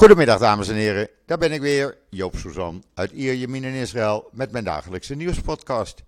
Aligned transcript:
Goedemiddag 0.00 0.38
dames 0.38 0.68
en 0.68 0.74
heren, 0.74 1.08
daar 1.26 1.38
ben 1.38 1.52
ik 1.52 1.60
weer, 1.60 1.98
Joop 2.10 2.36
Suzan 2.36 2.84
uit 2.94 3.10
Ierjemien 3.10 3.64
in 3.64 3.72
Israël 3.72 4.28
met 4.32 4.50
mijn 4.52 4.64
dagelijkse 4.64 5.14
nieuwspodcast. 5.14 6.02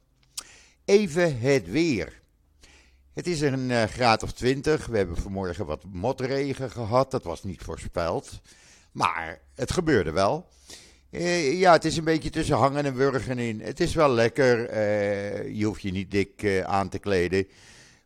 Even 0.84 1.40
het 1.40 1.70
weer. 1.70 2.20
Het 3.14 3.26
is 3.26 3.40
een 3.40 3.70
uh, 3.70 3.82
graad 3.82 4.22
of 4.22 4.32
20, 4.32 4.86
we 4.86 4.96
hebben 4.96 5.16
vanmorgen 5.16 5.66
wat 5.66 5.84
motregen 5.92 6.70
gehad, 6.70 7.10
dat 7.10 7.24
was 7.24 7.42
niet 7.42 7.62
voorspeld, 7.62 8.40
maar 8.92 9.40
het 9.54 9.72
gebeurde 9.72 10.10
wel. 10.10 10.48
Uh, 11.10 11.58
ja, 11.58 11.72
het 11.72 11.84
is 11.84 11.96
een 11.96 12.04
beetje 12.04 12.30
tussen 12.30 12.56
hangen 12.56 12.84
en 12.84 12.94
wurgen 12.94 13.38
in. 13.38 13.60
Het 13.60 13.80
is 13.80 13.94
wel 13.94 14.10
lekker, 14.10 14.70
uh, 14.70 15.58
je 15.58 15.64
hoeft 15.64 15.82
je 15.82 15.92
niet 15.92 16.10
dik 16.10 16.62
aan 16.64 16.88
te 16.88 16.98
kleden. 16.98 17.46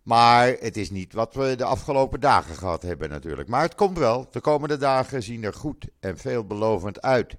Maar 0.06 0.56
het 0.60 0.76
is 0.76 0.90
niet 0.90 1.12
wat 1.12 1.34
we 1.34 1.54
de 1.56 1.64
afgelopen 1.64 2.20
dagen 2.20 2.54
gehad 2.54 2.82
hebben 2.82 3.08
natuurlijk. 3.08 3.48
Maar 3.48 3.62
het 3.62 3.74
komt 3.74 3.98
wel. 3.98 4.26
De 4.30 4.40
komende 4.40 4.76
dagen 4.76 5.22
zien 5.22 5.44
er 5.44 5.54
goed 5.54 5.86
en 6.00 6.18
veelbelovend 6.18 7.02
uit. 7.02 7.36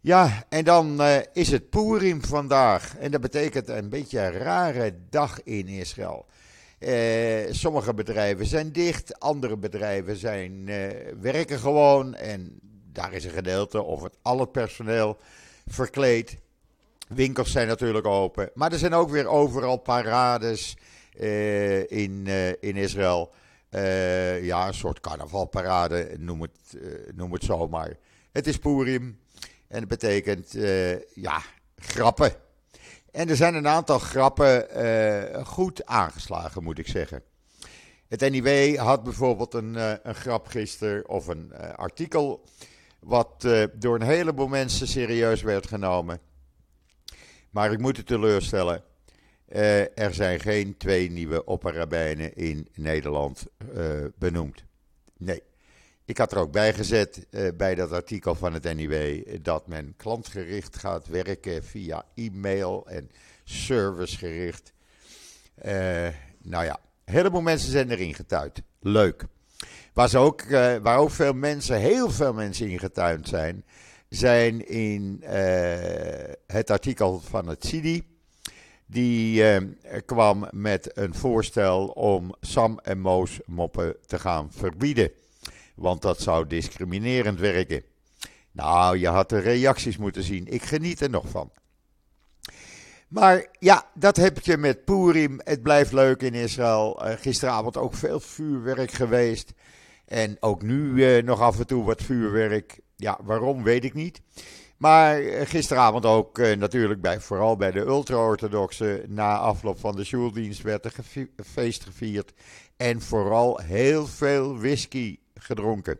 Ja, 0.00 0.44
en 0.48 0.64
dan 0.64 1.00
uh, 1.00 1.16
is 1.32 1.50
het 1.50 1.70
Purim 1.70 2.24
vandaag. 2.24 2.96
En 2.96 3.10
dat 3.10 3.20
betekent 3.20 3.68
een 3.68 3.88
beetje 3.88 4.20
een 4.20 4.32
rare 4.32 4.98
dag 5.10 5.42
in 5.42 5.68
Israël. 5.68 6.26
Uh, 6.78 7.52
sommige 7.52 7.94
bedrijven 7.94 8.46
zijn 8.46 8.72
dicht, 8.72 9.20
andere 9.20 9.56
bedrijven 9.56 10.16
zijn, 10.16 10.52
uh, 10.52 10.86
werken 11.20 11.58
gewoon. 11.58 12.14
En 12.14 12.58
daar 12.92 13.12
is 13.12 13.24
een 13.24 13.30
gedeelte 13.30 13.82
of 13.82 14.02
het 14.02 14.16
al 14.22 14.40
het 14.40 14.52
personeel 14.52 15.18
verkleed. 15.66 16.38
Winkels 17.08 17.50
zijn 17.50 17.68
natuurlijk 17.68 18.06
open. 18.06 18.50
Maar 18.54 18.72
er 18.72 18.78
zijn 18.78 18.94
ook 18.94 19.10
weer 19.10 19.26
overal 19.26 19.76
parades 19.76 20.76
in, 21.88 22.24
uh, 22.26 22.48
in 22.48 22.76
Israël. 22.76 23.32
Uh, 23.70 24.44
ja, 24.44 24.66
een 24.66 24.74
soort 24.74 25.00
carnavalparade, 25.00 26.14
noem 26.18 26.42
het, 26.42 26.76
noem 27.14 27.32
het 27.32 27.44
zo 27.44 27.68
maar. 27.68 27.96
Het 28.32 28.46
is 28.46 28.58
Purim 28.58 29.18
en 29.68 29.80
het 29.80 29.88
betekent, 29.88 30.56
ja, 31.14 31.42
grappen. 31.76 32.32
En 33.10 33.28
er 33.28 33.36
zijn 33.36 33.54
een 33.54 33.68
aantal 33.68 33.98
grappen 33.98 34.66
goed 35.46 35.86
aangeslagen, 35.86 36.62
moet 36.62 36.78
ik 36.78 36.88
zeggen. 36.88 37.22
Het 38.08 38.30
NIW 38.30 38.76
had 38.76 39.02
bijvoorbeeld 39.02 39.54
een, 39.54 39.74
een 40.08 40.14
grap 40.14 40.46
gisteren, 40.46 41.08
of 41.08 41.26
een 41.26 41.52
artikel, 41.76 42.44
wat 43.00 43.48
door 43.74 43.94
een 43.94 44.06
heleboel 44.06 44.48
mensen 44.48 44.88
serieus 44.88 45.42
werd 45.42 45.66
genomen. 45.66 46.20
Maar 47.50 47.72
ik 47.72 47.78
moet 47.78 47.96
het 47.96 48.06
teleurstellen. 48.06 48.82
Uh, 49.54 49.98
er 49.98 50.14
zijn 50.14 50.40
geen 50.40 50.76
twee 50.76 51.10
nieuwe 51.10 51.44
opperrabijnen 51.44 52.34
in 52.34 52.68
Nederland 52.74 53.46
uh, 53.74 54.04
benoemd. 54.18 54.64
Nee. 55.16 55.42
Ik 56.04 56.18
had 56.18 56.32
er 56.32 56.38
ook 56.38 56.52
bij 56.52 56.74
gezet 56.74 57.26
uh, 57.30 57.48
bij 57.56 57.74
dat 57.74 57.92
artikel 57.92 58.34
van 58.34 58.52
het 58.52 58.74
NIW 58.74 59.24
dat 59.42 59.66
men 59.66 59.94
klantgericht 59.96 60.76
gaat 60.76 61.06
werken 61.06 61.64
via 61.64 62.04
e-mail 62.14 62.86
en 62.88 63.10
servicegericht. 63.44 64.72
nou 66.42 66.64
ja, 66.64 66.80
een 67.04 67.14
heleboel 67.14 67.40
mensen 67.40 67.70
zijn 67.70 67.90
erin 67.90 68.14
getuind. 68.14 68.62
Leuk. 68.80 69.24
Waar, 69.92 70.16
ook, 70.16 70.48
waar 70.82 70.98
ook 70.98 71.10
veel 71.10 71.32
mensen, 71.32 71.76
heel 71.76 72.10
veel 72.10 72.32
mensen 72.32 72.68
in 72.68 72.78
getuind 72.78 73.28
zijn, 73.28 73.64
zijn 74.08 74.68
in 74.68 75.24
het 76.46 76.70
artikel 76.70 77.20
van 77.20 77.48
het 77.48 77.64
CIDI 77.64 78.09
die 78.90 79.44
eh, 79.44 79.62
kwam 80.04 80.48
met 80.50 80.90
een 80.98 81.14
voorstel 81.14 81.86
om 81.86 82.34
Sam 82.40 82.78
en 82.82 83.00
Moos 83.00 83.40
moppen 83.46 83.96
te 84.06 84.18
gaan 84.18 84.52
verbieden. 84.52 85.10
Want 85.74 86.02
dat 86.02 86.20
zou 86.20 86.46
discriminerend 86.46 87.38
werken. 87.38 87.82
Nou, 88.52 88.98
je 88.98 89.08
had 89.08 89.28
de 89.28 89.38
reacties 89.38 89.96
moeten 89.96 90.22
zien. 90.22 90.46
Ik 90.46 90.62
geniet 90.62 91.00
er 91.00 91.10
nog 91.10 91.28
van. 91.28 91.50
Maar 93.08 93.46
ja, 93.58 93.86
dat 93.94 94.16
heb 94.16 94.38
je 94.38 94.56
met 94.56 94.84
Purim. 94.84 95.40
Het 95.44 95.62
blijft 95.62 95.92
leuk 95.92 96.22
in 96.22 96.34
Israël. 96.34 97.06
Uh, 97.06 97.12
gisteravond 97.16 97.76
ook 97.76 97.94
veel 97.94 98.20
vuurwerk 98.20 98.90
geweest. 98.90 99.52
En 100.04 100.36
ook 100.40 100.62
nu 100.62 100.92
uh, 100.92 101.22
nog 101.22 101.40
af 101.40 101.58
en 101.58 101.66
toe 101.66 101.84
wat 101.84 102.02
vuurwerk. 102.02 102.80
Ja, 102.96 103.18
waarom 103.22 103.62
weet 103.62 103.84
ik 103.84 103.94
niet. 103.94 104.20
Maar 104.80 105.20
eh, 105.20 105.46
gisteravond 105.46 106.04
ook 106.06 106.38
uh, 106.38 106.56
natuurlijk 106.56 107.00
bij, 107.00 107.20
vooral 107.20 107.56
bij 107.56 107.70
de 107.70 107.80
ultra-orthodoxen. 107.80 109.14
Na 109.14 109.38
afloop 109.38 109.78
van 109.78 109.96
de 109.96 110.04
schooldienst 110.04 110.62
werd 110.62 110.84
er 110.84 110.92
feest 111.44 111.84
gevierd. 111.84 112.32
En 112.76 113.00
vooral 113.00 113.58
heel 113.58 114.06
veel 114.06 114.58
whisky 114.58 115.18
gedronken. 115.34 115.98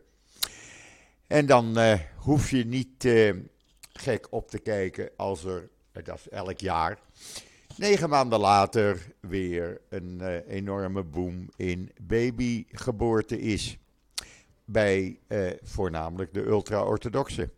En 1.26 1.46
dan 1.46 1.78
uh, 1.78 1.98
hoef 2.16 2.50
je 2.50 2.64
niet 2.64 3.08
gek 3.92 4.26
op 4.30 4.50
te 4.50 4.58
kijken 4.58 5.10
als 5.16 5.44
er, 5.44 5.69
dat 5.92 6.14
is 6.14 6.28
elk 6.28 6.58
jaar, 6.58 6.98
negen 7.76 8.08
maanden 8.08 8.40
later 8.40 9.12
weer 9.20 9.80
een 9.88 10.42
enorme 10.48 11.02
boom 11.02 11.48
in 11.56 11.92
babygeboorte 12.00 13.40
is. 13.40 13.78
Bij 14.64 15.19
voornamelijk 15.62 16.34
de 16.34 16.46
ultra-orthodoxen. 16.46 17.52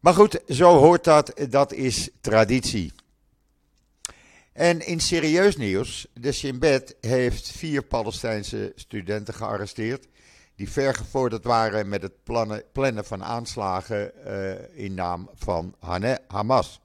Maar 0.00 0.14
goed, 0.14 0.40
zo 0.48 0.76
hoort 0.76 1.04
dat. 1.04 1.32
Dat 1.48 1.72
is 1.72 2.10
traditie. 2.20 2.92
En 4.52 4.86
in 4.86 5.00
serieus 5.00 5.56
nieuws, 5.56 6.06
de 6.12 6.32
Shin 6.32 6.62
heeft 7.00 7.50
vier 7.50 7.82
Palestijnse 7.82 8.72
studenten 8.74 9.34
gearresteerd. 9.34 10.06
Die 10.54 10.70
vergevorderd 10.70 11.44
waren 11.44 11.88
met 11.88 12.02
het 12.02 12.22
plannen, 12.72 13.04
van 13.04 13.24
aanslagen 13.24 14.12
uh, 14.26 14.84
in 14.84 14.94
naam 14.94 15.30
van 15.34 15.74
Hamas. 16.26 16.80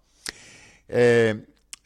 Uh, 0.88 0.97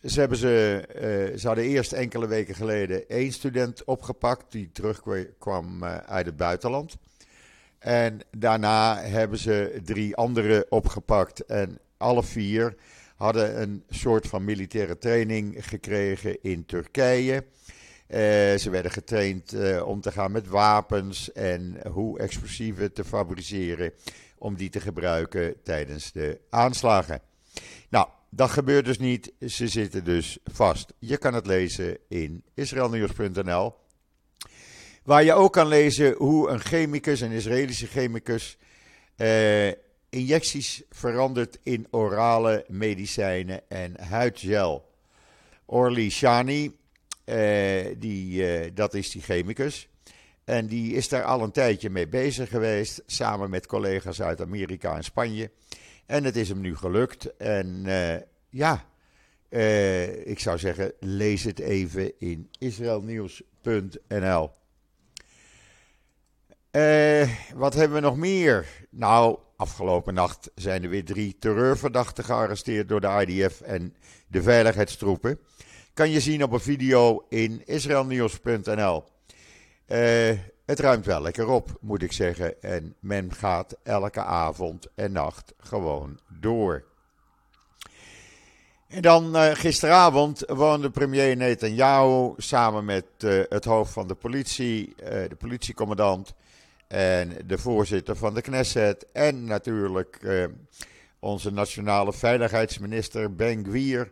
ze, 0.03 0.19
hebben 0.19 0.37
ze, 0.37 0.85
uh, 1.31 1.37
ze 1.39 1.47
hadden 1.47 1.65
eerst 1.65 1.91
enkele 1.91 2.27
weken 2.27 2.55
geleden 2.55 3.09
één 3.09 3.31
student 3.31 3.83
opgepakt 3.83 4.51
die 4.51 4.71
terugkwam 4.71 5.83
uit 5.85 6.25
het 6.25 6.37
buitenland. 6.37 6.97
En 7.79 8.19
daarna 8.37 9.01
hebben 9.01 9.37
ze 9.37 9.79
drie 9.83 10.15
andere 10.15 10.65
opgepakt. 10.69 11.45
En 11.45 11.79
alle 11.97 12.23
vier 12.23 12.75
hadden 13.15 13.61
een 13.61 13.83
soort 13.89 14.27
van 14.27 14.43
militaire 14.43 14.97
training 14.97 15.67
gekregen 15.67 16.43
in 16.43 16.65
Turkije. 16.65 17.45
Uh, 18.07 18.17
ze 18.57 18.67
werden 18.69 18.91
getraind 18.91 19.53
uh, 19.53 19.87
om 19.87 20.01
te 20.01 20.11
gaan 20.11 20.31
met 20.31 20.47
wapens 20.47 21.31
en 21.31 21.77
hoe 21.91 22.19
explosieven 22.19 22.93
te 22.93 23.03
fabriceren 23.03 23.93
om 24.37 24.55
die 24.55 24.69
te 24.69 24.79
gebruiken 24.79 25.55
tijdens 25.63 26.11
de 26.11 26.39
aanslagen. 26.49 27.21
Nou, 27.89 28.07
dat 28.29 28.49
gebeurt 28.49 28.85
dus 28.85 28.99
niet. 28.99 29.31
Ze 29.47 29.67
zitten 29.67 30.03
dus 30.03 30.37
vast. 30.43 30.93
Je 30.99 31.17
kan 31.17 31.33
het 31.33 31.45
lezen 31.45 31.97
in 32.07 32.43
israelnieuws.nl. 32.53 33.73
Waar 35.09 35.23
je 35.23 35.33
ook 35.33 35.53
kan 35.53 35.67
lezen 35.67 36.15
hoe 36.17 36.49
een 36.49 36.59
chemicus, 36.59 37.21
een 37.21 37.31
Israëlische 37.31 37.87
chemicus, 37.87 38.57
eh, 39.15 39.67
injecties 40.09 40.83
verandert 40.89 41.59
in 41.63 41.87
orale 41.89 42.65
medicijnen 42.67 43.69
en 43.69 44.01
huidgel. 44.01 44.89
Orly 45.65 46.09
Shani, 46.09 46.77
eh, 47.23 47.85
die, 47.97 48.47
eh, 48.47 48.71
dat 48.73 48.93
is 48.93 49.11
die 49.11 49.21
chemicus. 49.21 49.87
En 50.43 50.67
die 50.67 50.93
is 50.93 51.09
daar 51.09 51.23
al 51.23 51.41
een 51.41 51.51
tijdje 51.51 51.89
mee 51.89 52.07
bezig 52.07 52.49
geweest, 52.49 53.03
samen 53.05 53.49
met 53.49 53.65
collega's 53.65 54.21
uit 54.21 54.41
Amerika 54.41 54.95
en 54.95 55.03
Spanje. 55.03 55.51
En 56.05 56.23
het 56.23 56.35
is 56.35 56.49
hem 56.49 56.61
nu 56.61 56.75
gelukt. 56.75 57.37
En 57.37 57.83
ja, 58.49 58.85
ik 60.23 60.39
zou 60.39 60.57
zeggen, 60.57 60.93
lees 60.99 61.43
het 61.43 61.59
even 61.59 62.19
in 62.19 62.49
israelnieuws.nl. 62.59 64.51
Uh, 66.71 67.29
wat 67.55 67.73
hebben 67.73 68.01
we 68.01 68.03
nog 68.03 68.17
meer? 68.17 68.67
Nou, 68.89 69.37
afgelopen 69.55 70.13
nacht 70.13 70.51
zijn 70.55 70.83
er 70.83 70.89
weer 70.89 71.05
drie 71.05 71.35
terreurverdachten 71.39 72.23
gearresteerd 72.23 72.89
door 72.89 73.01
de 73.01 73.25
IDF 73.27 73.61
en 73.61 73.95
de 74.27 74.41
veiligheidstroepen. 74.41 75.39
Kan 75.93 76.09
je 76.09 76.19
zien 76.19 76.43
op 76.43 76.51
een 76.51 76.59
video 76.59 77.25
in 77.29 77.61
israelnieuws.nl. 77.65 79.03
Eh, 79.85 80.37
het 80.65 80.79
ruimt 80.79 81.05
wel 81.05 81.21
lekker 81.21 81.47
op, 81.47 81.77
moet 81.81 82.01
ik 82.01 82.11
zeggen. 82.11 82.61
En 82.61 82.95
men 82.99 83.33
gaat 83.33 83.75
elke 83.83 84.23
avond 84.23 84.87
en 84.95 85.11
nacht 85.11 85.53
gewoon 85.57 86.19
door. 86.39 86.83
En 88.87 89.01
dan 89.01 89.35
uh, 89.35 89.49
gisteravond 89.53 90.43
woonde 90.47 90.89
premier 90.89 91.35
Netanyahu 91.35 92.33
samen 92.37 92.85
met 92.85 93.05
het 93.49 93.65
hoofd 93.65 93.93
van 93.93 94.07
de 94.07 94.15
politie, 94.15 94.95
de 94.97 95.35
politiecommandant, 95.37 96.33
en 96.89 97.37
de 97.45 97.57
voorzitter 97.57 98.15
van 98.15 98.33
de 98.33 98.41
Knesset 98.41 99.11
en 99.11 99.45
natuurlijk 99.45 100.15
eh, 100.21 100.45
onze 101.19 101.51
nationale 101.51 102.13
veiligheidsminister 102.13 103.35
Ben 103.35 103.65
Gwier. 103.65 104.11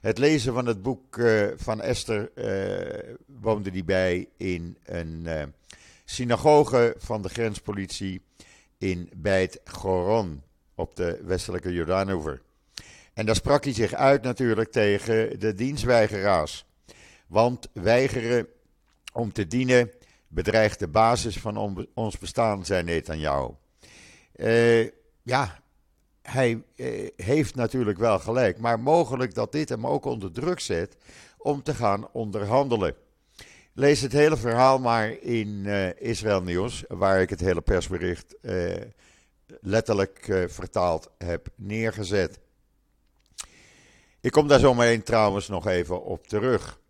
Het 0.00 0.18
lezen 0.18 0.52
van 0.52 0.66
het 0.66 0.82
boek 0.82 1.16
uh, 1.16 1.46
van 1.56 1.80
Esther 1.80 2.30
uh, 2.34 3.14
woonde 3.26 3.70
die 3.70 3.84
bij 3.84 4.28
in 4.36 4.78
een 4.84 5.22
uh, 5.26 5.42
synagoge 6.04 6.94
van 6.98 7.22
de 7.22 7.28
grenspolitie. 7.28 8.22
in 8.78 9.10
Beit 9.16 9.60
Goron 9.64 10.42
op 10.74 10.96
de 10.96 11.20
westelijke 11.24 11.72
Jordaanoever. 11.72 12.42
En 13.14 13.26
daar 13.26 13.34
sprak 13.34 13.64
hij 13.64 13.72
zich 13.72 13.94
uit 13.94 14.22
natuurlijk 14.22 14.72
tegen 14.72 15.40
de 15.40 15.54
dienstweigeraars. 15.54 16.66
Want 17.26 17.68
weigeren 17.72 18.46
om 19.12 19.32
te 19.32 19.46
dienen 19.46 19.90
bedreigt 20.28 20.78
de 20.78 20.88
basis 20.88 21.38
van 21.38 21.86
ons 21.94 22.18
bestaan, 22.18 22.64
zei 22.64 22.82
Netanyahu. 22.82 23.50
Uh, 24.36 24.90
ja, 25.22 25.62
hij 26.22 26.62
uh, 26.76 27.08
heeft 27.16 27.54
natuurlijk 27.54 27.98
wel 27.98 28.18
gelijk, 28.18 28.58
maar 28.58 28.80
mogelijk 28.80 29.34
dat 29.34 29.52
dit 29.52 29.68
hem 29.68 29.86
ook 29.86 30.04
onder 30.04 30.32
druk 30.32 30.60
zet 30.60 30.96
om 31.38 31.62
te 31.62 31.74
gaan 31.74 32.08
onderhandelen. 32.12 32.94
Lees 33.72 34.00
het 34.00 34.12
hele 34.12 34.36
verhaal 34.36 34.78
maar 34.78 35.10
in 35.10 35.48
uh, 35.48 36.00
Israël 36.00 36.42
Nieuws, 36.42 36.84
waar 36.88 37.20
ik 37.20 37.30
het 37.30 37.40
hele 37.40 37.60
persbericht 37.60 38.36
letterlijk 39.60 40.46
vertaald 40.48 41.10
heb 41.18 41.48
neergezet. 41.54 42.38
Ik 44.20 44.32
kom 44.32 44.48
daar 44.48 44.58
zo 44.58 44.74
meteen 44.74 45.02
trouwens 45.02 45.48
nog 45.48 45.66
even 45.66 46.04
op 46.04 46.26
terug. 46.26 46.80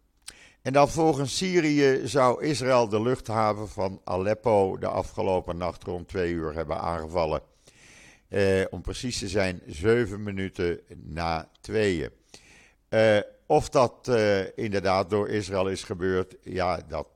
En 0.62 0.72
dan 0.72 0.88
volgens 0.88 1.36
Syrië 1.36 2.00
zou 2.04 2.44
Israël 2.44 2.88
de 2.88 3.02
luchthaven 3.02 3.68
van 3.68 4.00
Aleppo 4.04 4.78
de 4.78 4.86
afgelopen 4.86 5.56
nacht 5.56 5.82
rond 5.82 6.08
twee 6.08 6.32
uur 6.32 6.54
hebben 6.54 6.80
aangevallen. 6.80 7.42
Eh, 8.28 8.64
om 8.70 8.82
precies 8.82 9.18
te 9.18 9.28
zijn, 9.28 9.62
zeven 9.66 10.22
minuten 10.22 10.80
na 11.02 11.50
tweeën. 11.60 12.10
Eh, 12.88 13.18
of 13.46 13.68
dat 13.68 14.08
eh, 14.08 14.58
inderdaad 14.58 15.10
door 15.10 15.28
Israël 15.28 15.68
is 15.68 15.82
gebeurd, 15.82 16.36
ja, 16.42 16.80
dat 16.88 17.08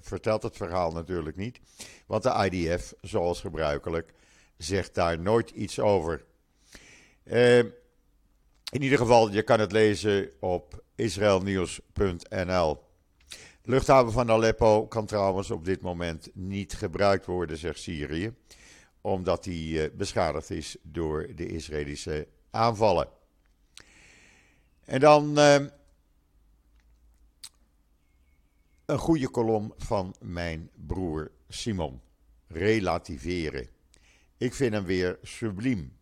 vertelt 0.00 0.42
het 0.42 0.56
verhaal 0.56 0.90
natuurlijk 0.90 1.36
niet. 1.36 1.60
Want 2.06 2.22
de 2.22 2.48
IDF, 2.50 2.94
zoals 3.00 3.40
gebruikelijk, 3.40 4.12
zegt 4.56 4.94
daar 4.94 5.18
nooit 5.18 5.50
iets 5.50 5.80
over. 5.80 6.24
In 8.70 8.82
ieder 8.82 8.98
geval, 8.98 9.30
je 9.30 9.42
kan 9.42 9.60
het 9.60 9.72
lezen 9.72 10.30
op 10.40 10.82
israelnieuws.nl. 10.94 12.82
Luchthaven 13.62 14.12
van 14.12 14.30
Aleppo 14.30 14.86
kan 14.86 15.06
trouwens 15.06 15.50
op 15.50 15.64
dit 15.64 15.80
moment 15.80 16.30
niet 16.34 16.74
gebruikt 16.74 17.26
worden, 17.26 17.56
zegt 17.56 17.80
Syrië, 17.80 18.34
omdat 19.00 19.44
die 19.44 19.82
eh, 19.82 19.96
beschadigd 19.96 20.50
is 20.50 20.76
door 20.82 21.34
de 21.34 21.46
Israëlische 21.46 22.28
aanvallen. 22.50 23.08
En 24.84 25.00
dan 25.00 25.38
uh, 25.38 25.54
een 28.84 28.98
goede 28.98 29.28
kolom 29.28 29.74
van 29.76 30.14
mijn 30.20 30.70
broer 30.86 31.30
Simon. 31.48 32.00
Relativeren. 32.46 33.68
Ik 34.36 34.54
vind 34.54 34.72
hem 34.72 34.84
weer 34.84 35.18
subliem. 35.22 35.98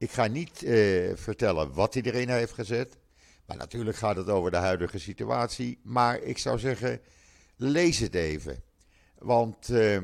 Ik 0.00 0.10
ga 0.10 0.26
niet 0.26 0.62
uh, 0.62 1.16
vertellen 1.16 1.72
wat 1.72 1.94
erin 1.94 2.28
heeft 2.28 2.52
gezet. 2.52 2.96
Maar 3.46 3.56
natuurlijk 3.56 3.96
gaat 3.96 4.16
het 4.16 4.28
over 4.28 4.50
de 4.50 4.56
huidige 4.56 4.98
situatie. 4.98 5.78
Maar 5.82 6.20
ik 6.20 6.38
zou 6.38 6.58
zeggen, 6.58 7.00
lees 7.56 7.98
het 7.98 8.14
even. 8.14 8.62
Want 9.18 9.68
uh, 9.68 9.98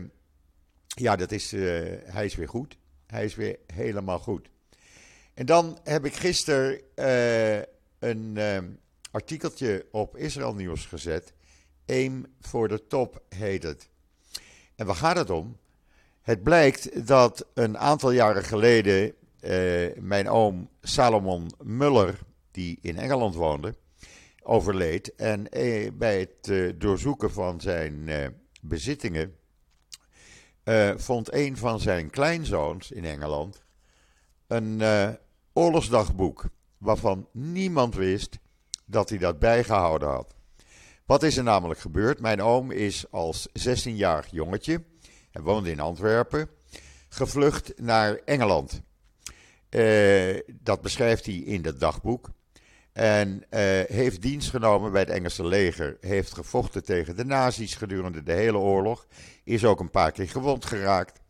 ja, 0.86 1.16
dat 1.16 1.32
is, 1.32 1.52
uh, 1.52 1.62
hij 2.04 2.24
is 2.24 2.34
weer 2.34 2.48
goed. 2.48 2.76
Hij 3.06 3.24
is 3.24 3.34
weer 3.34 3.58
helemaal 3.72 4.18
goed. 4.18 4.48
En 5.34 5.46
dan 5.46 5.78
heb 5.82 6.04
ik 6.04 6.14
gisteren 6.14 6.80
een 7.98 8.38
artikeltje 9.10 9.86
op 9.90 10.16
Israël 10.16 10.54
Nieuws 10.54 10.86
gezet. 10.86 11.32
Aim 11.86 12.26
voor 12.40 12.68
de 12.68 12.86
top 12.86 13.22
heet 13.28 13.62
het. 13.62 13.88
En 14.74 14.86
waar 14.86 14.96
gaat 14.96 15.16
het 15.16 15.30
om? 15.30 15.56
Het 16.22 16.42
blijkt 16.42 17.06
dat 17.06 17.46
een 17.54 17.78
aantal 17.78 18.10
jaren 18.10 18.44
geleden 18.44 19.14
uh, 19.40 19.86
mijn 19.98 20.28
oom 20.28 20.68
Salomon 20.80 21.50
Muller, 21.62 22.18
die 22.50 22.78
in 22.80 22.98
Engeland 22.98 23.34
woonde, 23.34 23.74
overleed. 24.42 25.14
En 25.14 25.58
uh, 25.58 25.90
bij 25.92 26.20
het 26.20 26.48
uh, 26.48 26.72
doorzoeken 26.78 27.32
van 27.32 27.60
zijn 27.60 28.10
bezittingen 28.60 29.34
vond 30.96 31.32
een 31.32 31.56
van 31.56 31.80
zijn 31.80 32.10
kleinzoons 32.10 32.90
in 32.90 33.04
Engeland 33.04 33.64
een 34.46 34.82
oorlogsdagboek 35.52 36.44
waarvan 36.78 37.28
niemand 37.32 37.94
wist 37.94 38.38
dat 38.84 39.08
hij 39.08 39.18
dat 39.18 39.38
bijgehouden 39.38 40.08
had. 40.08 40.34
Wat 41.06 41.22
is 41.22 41.36
er 41.36 41.42
namelijk 41.42 41.80
gebeurd? 41.80 42.20
Mijn 42.20 42.42
oom 42.42 42.70
is 42.70 43.10
als 43.10 43.48
16-jarig 43.48 44.30
jongetje, 44.30 44.84
hij 45.30 45.42
woonde 45.42 45.70
in 45.70 45.80
Antwerpen, 45.80 46.48
gevlucht 47.08 47.72
naar 47.80 48.14
Engeland. 48.24 48.82
Uh, 49.70 50.40
dat 50.60 50.80
beschrijft 50.80 51.26
hij 51.26 51.34
in 51.34 51.62
dat 51.62 51.80
dagboek. 51.80 52.30
En 52.92 53.28
uh, 53.50 53.60
heeft 53.86 54.22
dienst 54.22 54.50
genomen 54.50 54.92
bij 54.92 55.00
het 55.00 55.10
Engelse 55.10 55.46
leger. 55.46 55.96
Heeft 56.00 56.32
gevochten 56.32 56.84
tegen 56.84 57.16
de 57.16 57.24
nazi's 57.24 57.74
gedurende 57.74 58.22
de 58.22 58.32
hele 58.32 58.58
oorlog. 58.58 59.06
Is 59.44 59.64
ook 59.64 59.80
een 59.80 59.90
paar 59.90 60.12
keer 60.12 60.28
gewond 60.28 60.64
geraakt. 60.64 61.20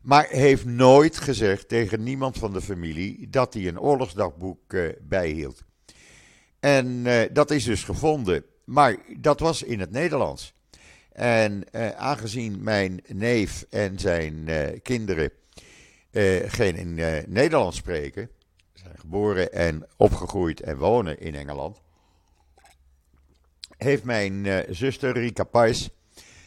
Maar 0.00 0.26
heeft 0.28 0.64
nooit 0.64 1.16
gezegd 1.16 1.68
tegen 1.68 2.02
niemand 2.02 2.38
van 2.38 2.52
de 2.52 2.60
familie 2.60 3.28
dat 3.30 3.54
hij 3.54 3.68
een 3.68 3.80
oorlogsdagboek 3.80 4.72
uh, 4.72 4.92
bijhield. 5.00 5.62
En 6.60 7.06
dat 7.32 7.50
is 7.50 7.64
dus 7.64 7.84
gevonden. 7.84 8.44
Maar 8.64 8.96
dat 9.18 9.40
was 9.40 9.62
in 9.62 9.80
het 9.80 9.90
Nederlands. 9.90 10.54
En 11.12 11.64
aangezien 11.96 12.62
mijn 12.62 13.00
neef 13.06 13.66
en 13.70 13.98
zijn 13.98 14.48
kinderen 14.82 15.32
uh, 16.10 16.50
geen 16.50 16.76
in 16.76 16.96
uh, 16.96 17.24
Nederlands 17.26 17.76
spreken. 17.76 18.30
Zijn 18.72 18.98
geboren 18.98 19.52
en 19.52 19.86
opgegroeid 19.96 20.60
en 20.60 20.76
wonen 20.76 21.20
in 21.20 21.34
Engeland. 21.34 21.80
Heeft 23.76 24.04
mijn 24.04 24.44
uh, 24.44 24.58
zuster 24.68 25.12
Rika 25.12 25.44
Pais 25.44 25.90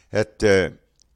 het 0.09 0.71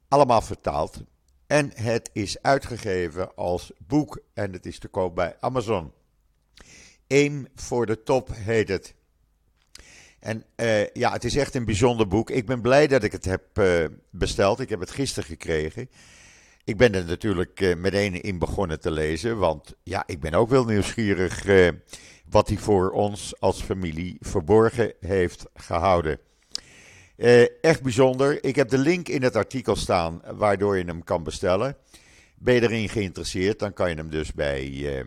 allemaal 0.08 0.40
vertaald. 0.40 1.02
En 1.46 1.70
het 1.74 2.10
is 2.12 2.42
uitgegeven 2.42 3.34
als 3.34 3.72
boek. 3.86 4.22
En 4.34 4.52
het 4.52 4.66
is 4.66 4.78
te 4.78 4.88
koop 4.88 5.14
bij 5.14 5.36
Amazon. 5.40 5.92
Aim 7.08 7.46
voor 7.54 7.86
de 7.86 8.02
top 8.02 8.28
heet 8.32 8.68
het. 8.68 8.94
En 10.18 10.44
ja, 10.92 11.12
het 11.12 11.24
is 11.24 11.36
echt 11.36 11.54
een 11.54 11.64
bijzonder 11.64 12.08
boek. 12.08 12.30
Ik 12.30 12.46
ben 12.46 12.60
blij 12.60 12.86
dat 12.86 13.02
ik 13.02 13.12
het 13.12 13.24
heb 13.24 13.62
besteld. 14.10 14.60
Ik 14.60 14.68
heb 14.68 14.80
het 14.80 14.90
gisteren 14.90 15.28
gekregen. 15.28 15.90
Ik 16.68 16.76
ben 16.76 16.94
er 16.94 17.04
natuurlijk 17.04 17.60
uh, 17.60 17.76
meteen 17.76 18.20
in 18.20 18.38
begonnen 18.38 18.80
te 18.80 18.90
lezen, 18.90 19.38
want 19.38 19.74
ja, 19.82 20.02
ik 20.06 20.20
ben 20.20 20.34
ook 20.34 20.48
wel 20.48 20.64
nieuwsgierig 20.64 21.46
uh, 21.46 21.68
wat 22.30 22.48
hij 22.48 22.56
voor 22.56 22.90
ons 22.90 23.40
als 23.40 23.62
familie 23.62 24.16
verborgen 24.20 24.92
heeft 25.00 25.44
gehouden. 25.54 26.18
Uh, 27.16 27.64
echt 27.64 27.82
bijzonder. 27.82 28.44
Ik 28.44 28.56
heb 28.56 28.68
de 28.68 28.78
link 28.78 29.08
in 29.08 29.22
het 29.22 29.36
artikel 29.36 29.76
staan 29.76 30.22
waardoor 30.34 30.78
je 30.78 30.84
hem 30.84 31.04
kan 31.04 31.22
bestellen. 31.22 31.76
Ben 32.34 32.54
je 32.54 32.62
erin 32.62 32.88
geïnteresseerd, 32.88 33.58
dan 33.58 33.72
kan 33.72 33.90
je 33.90 33.96
hem 33.96 34.10
dus 34.10 34.32
bij 34.32 35.04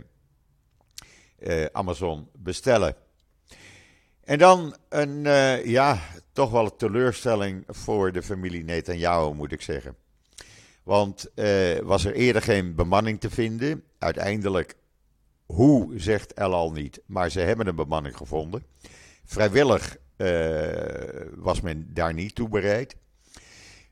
Amazon 1.72 2.30
bestellen. 2.34 2.96
En 4.24 4.38
dan 4.38 4.75
een, 4.89 5.22
ja, 5.70 6.00
toch 6.34 6.51
wel 6.51 6.65
een 6.65 6.77
teleurstelling 6.77 7.63
voor 7.68 8.12
de 8.12 8.24
familie 8.24 8.63
Netanyahu, 8.63 9.34
moet 9.34 9.51
ik 9.51 9.62
zeggen. 9.62 10.00
Want 10.84 11.32
uh, 11.36 11.80
was 11.80 12.06
er 12.06 12.14
eerder 12.14 12.42
geen 12.42 12.76
bemanning 12.76 13.20
te 13.20 13.30
vinden. 13.30 13.84
Uiteindelijk, 13.98 14.76
hoe 15.46 16.00
zegt 16.00 16.34
El 16.34 16.54
al 16.54 16.72
niet, 16.72 17.02
maar 17.06 17.30
ze 17.30 17.40
hebben 17.40 17.68
een 17.68 17.76
bemanning 17.76 18.18
gevonden. 18.18 18.64
Vrijwillig 19.26 19.98
uh, 20.18 20.70
was 21.36 21.62
men 21.62 21.90
daar 21.94 22.14
niet 22.14 22.36
toe 22.36 22.50
bereid. 22.50 22.96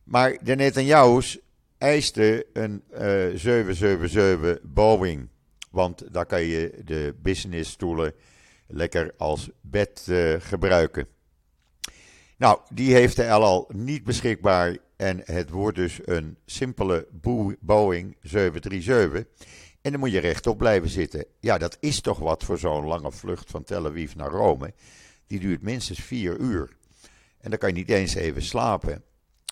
Maar 0.03 0.37
de 0.43 0.55
Netanyahu's 0.55 1.39
eisten 1.77 2.43
een 2.53 2.83
uh, 2.91 3.27
eh, 3.27 3.37
777 3.37 4.59
Boeing. 4.63 5.29
Want 5.71 6.13
daar 6.13 6.25
kan 6.25 6.41
je 6.41 6.81
de 6.85 7.15
businessstoelen 7.21 8.13
lekker 8.67 9.13
als 9.17 9.49
bed 9.61 10.11
gebruiken. 10.39 11.07
Nou, 12.37 12.59
die 12.73 12.93
heeft 12.93 13.15
de 13.15 13.23
El 13.23 13.43
al 13.43 13.69
niet 13.73 14.03
beschikbaar 14.03 14.77
en 14.99 15.21
het 15.23 15.49
wordt 15.49 15.77
dus 15.77 15.99
een 16.05 16.37
simpele 16.45 17.07
Boeing 17.59 18.17
737. 18.21 19.25
En 19.81 19.91
dan 19.91 19.99
moet 19.99 20.11
je 20.11 20.19
rechtop 20.19 20.57
blijven 20.57 20.89
zitten. 20.89 21.25
Ja, 21.39 21.57
dat 21.57 21.77
is 21.79 22.01
toch 22.01 22.19
wat 22.19 22.43
voor 22.43 22.57
zo'n 22.57 22.85
lange 22.85 23.11
vlucht 23.11 23.51
van 23.51 23.63
Tel 23.63 23.85
Aviv 23.85 24.13
naar 24.13 24.29
Rome. 24.29 24.73
Die 25.27 25.39
duurt 25.39 25.61
minstens 25.61 25.99
vier 25.99 26.37
uur. 26.37 26.69
En 27.41 27.49
dan 27.49 27.59
kan 27.59 27.69
je 27.69 27.75
niet 27.75 27.89
eens 27.89 28.13
even 28.13 28.41
slapen. 28.41 29.03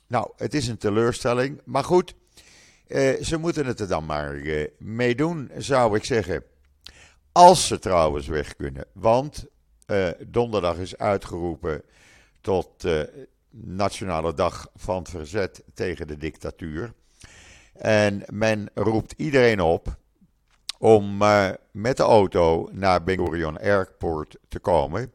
Nou, 0.08 0.32
het 0.36 0.54
is 0.54 0.68
een 0.68 0.78
teleurstelling. 0.78 1.62
Maar 1.66 1.84
goed, 1.84 2.14
eh, 2.88 3.22
ze 3.22 3.38
moeten 3.38 3.66
het 3.66 3.80
er 3.80 3.88
dan 3.88 4.06
maar 4.06 4.36
eh, 4.36 4.68
mee 4.78 5.16
doen, 5.16 5.52
zou 5.58 5.96
ik 5.96 6.04
zeggen. 6.04 6.44
Als 7.32 7.68
ze 7.68 7.80
trouwens 7.80 8.28
weg 8.28 8.56
kunnen. 8.56 8.86
Want 8.94 9.46
eh, 9.86 10.10
donderdag 10.28 10.78
is 10.78 10.98
uitgeroepen 10.98 11.82
tot 12.42 12.84
eh, 12.84 13.02
Nationale 13.50 14.34
Dag 14.34 14.70
van 14.76 15.06
Verzet 15.06 15.64
tegen 15.74 16.08
de 16.08 16.18
dictatuur. 16.18 16.94
En 17.74 18.24
men 18.30 18.70
roept 18.74 19.14
iedereen 19.18 19.62
op 19.62 19.98
om 20.80 21.22
uh, 21.22 21.50
met 21.72 21.98
de 21.98 22.04
auto 22.04 22.70
naar 22.72 23.04
Ben 23.04 23.60
Airport 23.60 24.38
te 24.48 24.60
komen. 24.60 25.12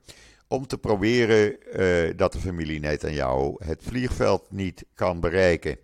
Om 0.48 0.66
te 0.66 0.78
proberen 0.78 1.56
uh, 1.80 2.16
dat 2.16 2.32
de 2.32 2.38
familie 2.38 2.80
Netanyahu 2.80 3.54
het 3.58 3.82
vliegveld 3.82 4.50
niet 4.50 4.84
kan 4.94 5.20
bereiken. 5.20 5.76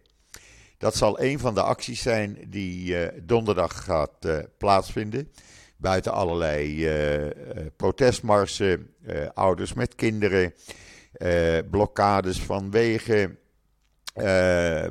Dat 0.78 0.96
zal 0.96 1.20
een 1.20 1.38
van 1.38 1.54
de 1.54 1.62
acties 1.62 2.02
zijn 2.02 2.38
die 2.48 2.88
uh, 2.88 3.06
donderdag 3.22 3.84
gaat 3.84 4.26
plaatsvinden. 4.58 5.32
Buiten 5.76 6.12
allerlei 6.12 6.88
protestmarsen, 7.76 8.94
ouders 9.34 9.72
met 9.72 9.94
kinderen, 9.94 10.54
blokkades 11.70 12.42
van 12.42 12.70
wegen, 12.70 13.38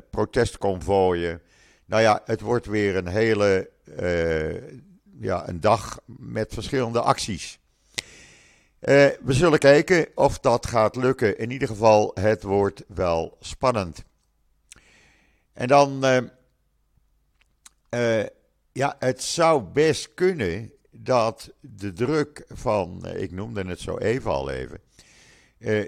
protestconvooien. 0.10 1.41
Nou 1.86 2.01
ja, 2.01 2.22
het 2.25 2.41
wordt 2.41 2.65
weer 2.65 2.96
een 2.96 3.07
hele 3.07 3.69
uh, 4.01 4.55
ja, 5.19 5.48
een 5.48 5.60
dag 5.60 6.00
met 6.05 6.53
verschillende 6.53 7.01
acties. 7.01 7.60
Uh, 8.79 9.05
we 9.22 9.34
zullen 9.34 9.60
kijken 9.60 10.07
of 10.15 10.39
dat 10.39 10.65
gaat 10.65 10.96
lukken. 10.96 11.38
In 11.38 11.51
ieder 11.51 11.67
geval, 11.67 12.12
het 12.13 12.43
wordt 12.43 12.84
wel 12.88 13.38
spannend. 13.39 14.03
En 15.53 15.67
dan, 15.67 16.05
uh, 17.89 18.24
ja, 18.72 18.96
het 19.00 19.24
zou 19.24 19.63
best 19.63 20.13
kunnen 20.13 20.72
dat 20.91 21.51
de 21.60 21.93
druk 21.93 22.46
van, 22.50 23.05
ik 23.15 23.31
noemde 23.31 23.65
het 23.65 23.79
zo 23.79 23.98
even 23.98 24.31
al 24.31 24.50
even, 24.50 24.81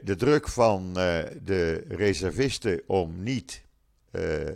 de 0.03 0.15
druk 0.17 0.47
van 0.47 0.93
de 1.43 1.83
reservisten 1.87 2.81
om 2.85 3.23
niet 3.23 3.63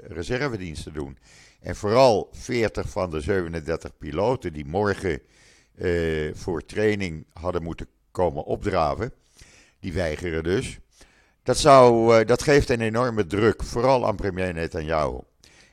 reservedienst 0.08 0.84
te 0.84 0.92
doen 0.92 1.18
en 1.62 1.76
vooral 1.76 2.30
40 2.32 2.90
van 2.90 3.10
de 3.10 3.22
37 3.22 3.98
piloten 3.98 4.54
die 4.54 4.66
morgen 4.66 5.20
voor 6.34 6.66
training 6.66 7.26
hadden 7.34 7.64
moeten 7.64 7.88
komen 8.12 8.44
opdraven, 8.44 9.14
die 9.80 9.94
weigeren 9.94 10.44
dus. 10.44 10.80
Dat, 11.44 11.58
zou, 11.58 12.26
dat 12.26 12.44
geeft 12.44 12.70
een 12.70 12.82
enorme 12.82 13.28
druk, 13.28 13.64
vooral 13.64 14.08
aan 14.08 14.16
premier 14.16 14.54
Netanyahu. 14.54 15.20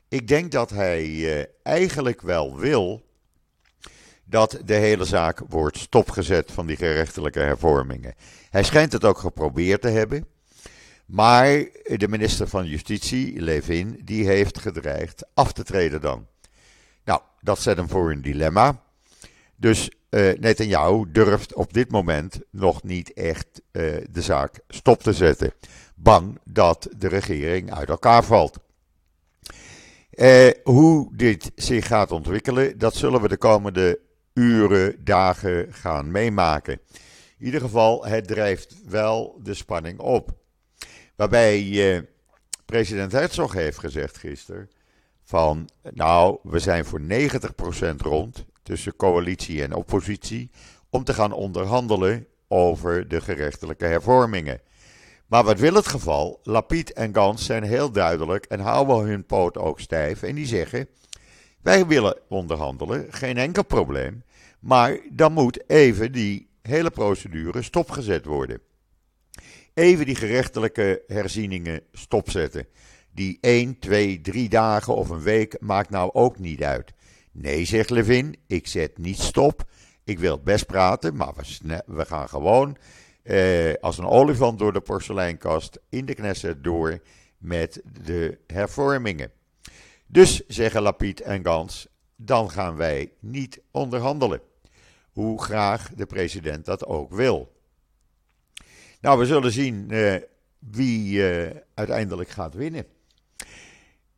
Ik 0.08 0.28
denk 0.28 0.52
dat 0.52 0.70
hij 0.70 1.48
eigenlijk 1.62 2.20
wel 2.20 2.58
wil 2.58 3.09
dat 4.30 4.58
de 4.64 4.74
hele 4.74 5.04
zaak 5.04 5.42
wordt 5.48 5.78
stopgezet 5.78 6.52
van 6.52 6.66
die 6.66 6.76
gerechtelijke 6.76 7.40
hervormingen. 7.40 8.14
Hij 8.50 8.62
schijnt 8.62 8.92
het 8.92 9.04
ook 9.04 9.18
geprobeerd 9.18 9.80
te 9.80 9.88
hebben. 9.88 10.26
Maar 11.06 11.46
de 11.84 12.08
minister 12.08 12.48
van 12.48 12.66
Justitie, 12.66 13.40
Levin, 13.40 14.00
die 14.04 14.26
heeft 14.26 14.58
gedreigd 14.58 15.24
af 15.34 15.52
te 15.52 15.64
treden 15.64 16.00
dan. 16.00 16.26
Nou, 17.04 17.20
dat 17.40 17.58
zet 17.58 17.76
hem 17.76 17.88
voor 17.88 18.10
een 18.10 18.22
dilemma. 18.22 18.82
Dus 19.56 19.90
uh, 20.10 20.32
Netanyahu 20.38 21.04
durft 21.12 21.54
op 21.54 21.72
dit 21.72 21.90
moment 21.90 22.40
nog 22.50 22.82
niet 22.82 23.12
echt 23.12 23.62
uh, 23.72 23.96
de 24.10 24.22
zaak 24.22 24.60
stop 24.68 25.02
te 25.02 25.12
zetten. 25.12 25.52
Bang 25.94 26.38
dat 26.44 26.88
de 26.96 27.08
regering 27.08 27.74
uit 27.74 27.88
elkaar 27.88 28.24
valt. 28.24 28.58
Uh, 30.10 30.50
hoe 30.62 31.16
dit 31.16 31.50
zich 31.54 31.86
gaat 31.86 32.10
ontwikkelen, 32.10 32.78
dat 32.78 32.94
zullen 32.94 33.20
we 33.20 33.28
de 33.28 33.36
komende 33.36 33.98
uren, 34.34 35.04
dagen 35.04 35.72
gaan 35.72 36.10
meemaken. 36.10 36.80
In 37.38 37.46
ieder 37.46 37.60
geval, 37.60 38.06
het 38.06 38.26
drijft 38.26 38.76
wel 38.88 39.40
de 39.42 39.54
spanning 39.54 39.98
op. 39.98 40.30
Waarbij 41.16 41.62
uh, 41.62 42.00
president 42.64 43.12
Herzog 43.12 43.52
heeft 43.52 43.78
gezegd 43.78 44.18
gisteren 44.18 44.70
van 45.24 45.68
nou, 45.82 46.38
we 46.42 46.58
zijn 46.58 46.84
voor 46.84 47.00
90% 47.00 47.04
rond 47.96 48.44
tussen 48.62 48.96
coalitie 48.96 49.62
en 49.62 49.74
oppositie 49.74 50.50
om 50.90 51.04
te 51.04 51.14
gaan 51.14 51.32
onderhandelen 51.32 52.26
over 52.48 53.08
de 53.08 53.20
gerechtelijke 53.20 53.84
hervormingen. 53.84 54.60
Maar 55.26 55.44
wat 55.44 55.58
wil 55.58 55.74
het 55.74 55.86
geval? 55.86 56.40
Lapid 56.42 56.92
en 56.92 57.14
Gans 57.14 57.44
zijn 57.44 57.62
heel 57.62 57.90
duidelijk 57.90 58.44
en 58.44 58.60
houden 58.60 59.06
hun 59.06 59.26
poot 59.26 59.58
ook 59.58 59.80
stijf 59.80 60.22
en 60.22 60.34
die 60.34 60.46
zeggen 60.46 60.88
wij 61.62 61.86
willen 61.86 62.18
onderhandelen, 62.28 63.06
geen 63.10 63.36
enkel 63.36 63.64
probleem, 63.64 64.22
maar 64.60 64.98
dan 65.10 65.32
moet 65.32 65.68
even 65.68 66.12
die 66.12 66.48
hele 66.62 66.90
procedure 66.90 67.62
stopgezet 67.62 68.24
worden 68.24 68.60
even 69.74 70.06
die 70.06 70.14
gerechtelijke 70.14 71.02
herzieningen 71.06 71.80
stopzetten. 71.92 72.66
Die 73.14 73.38
1, 73.40 73.78
2, 73.78 74.20
3 74.20 74.48
dagen 74.48 74.94
of 74.94 75.08
een 75.08 75.22
week 75.22 75.56
maakt 75.60 75.90
nou 75.90 76.10
ook 76.12 76.38
niet 76.38 76.62
uit. 76.62 76.92
Nee, 77.32 77.64
zegt 77.64 77.90
Levin, 77.90 78.36
ik 78.46 78.66
zet 78.66 78.98
niet 78.98 79.18
stop. 79.18 79.64
Ik 80.04 80.18
wil 80.18 80.38
best 80.38 80.66
praten, 80.66 81.16
maar 81.16 81.34
we, 81.86 82.04
gaan 82.04 82.28
gewoon 82.28 82.76
eh, 83.22 83.74
als 83.80 83.98
een 83.98 84.06
olifant 84.06 84.58
door 84.58 84.72
de 84.72 84.80
porseleinkast 84.80 85.80
in 85.88 86.06
de 86.06 86.14
Knesset 86.14 86.64
door 86.64 87.02
met 87.38 87.82
de 88.04 88.38
hervormingen. 88.46 89.30
Dus, 90.12 90.46
zeggen 90.46 90.82
Lapid 90.82 91.20
en 91.20 91.44
Gans, 91.44 91.88
dan 92.16 92.50
gaan 92.50 92.76
wij 92.76 93.12
niet 93.20 93.60
onderhandelen. 93.70 94.40
Hoe 95.12 95.42
graag 95.42 95.90
de 95.94 96.06
president 96.06 96.64
dat 96.64 96.86
ook 96.86 97.12
wil. 97.12 97.52
Nou, 99.00 99.18
we 99.18 99.26
zullen 99.26 99.52
zien 99.52 99.86
uh, 99.90 100.14
wie 100.58 101.18
uh, 101.18 101.50
uiteindelijk 101.74 102.28
gaat 102.28 102.54
winnen. 102.54 102.86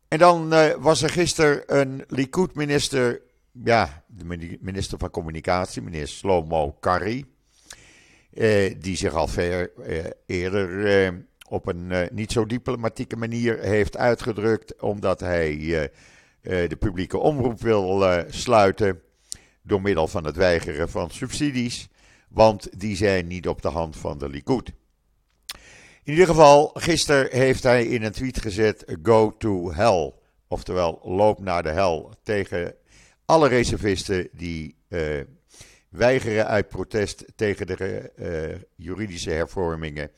En 0.07 0.17
dan 0.17 0.53
uh, 0.53 0.73
was 0.73 1.01
er 1.01 1.09
gisteren 1.09 1.79
een 1.79 2.03
Likud-minister, 2.07 3.21
ja, 3.63 4.03
de 4.07 4.57
minister 4.61 4.97
van 4.97 5.09
Communicatie, 5.09 5.81
meneer 5.81 6.07
Slomo 6.07 6.71
Kari, 6.71 7.25
die 8.77 8.95
zich 8.95 9.13
al 9.13 9.27
ver 9.27 9.71
eerder 10.25 11.23
op 11.53 11.67
een 11.67 12.09
niet 12.11 12.31
zo 12.31 12.45
diplomatieke 12.45 13.15
manier 13.15 13.59
heeft 13.59 13.97
uitgedrukt, 13.97 14.81
omdat 14.81 15.19
hij 15.19 15.57
de 16.41 16.77
publieke 16.79 17.17
omroep 17.17 17.61
wil 17.61 18.23
sluiten 18.29 19.01
door 19.61 19.81
middel 19.81 20.07
van 20.07 20.25
het 20.25 20.35
weigeren 20.35 20.89
van 20.89 21.09
subsidies 21.09 21.89
want 22.33 22.79
die 22.79 22.95
zijn 22.95 23.27
niet 23.27 23.47
op 23.47 23.61
de 23.61 23.67
hand 23.67 23.97
van 23.97 24.17
de 24.17 24.29
Likud. 24.29 24.71
In 26.03 26.11
ieder 26.11 26.27
geval, 26.27 26.71
gisteren 26.73 27.37
heeft 27.37 27.63
hij 27.63 27.85
in 27.85 28.03
een 28.03 28.11
tweet 28.11 28.41
gezet: 28.41 28.97
Go 29.03 29.37
to 29.37 29.73
hell. 29.73 30.13
Oftewel, 30.47 30.99
loop 31.03 31.39
naar 31.39 31.63
de 31.63 31.69
hel. 31.69 32.13
Tegen 32.23 32.75
alle 33.25 33.47
reservisten 33.47 34.29
die 34.31 34.75
weigeren 35.89 36.47
uit 36.47 36.67
protest 36.67 37.25
tegen 37.35 37.67
de 37.67 38.11
juridische 38.75 39.31
hervormingen 39.31 40.11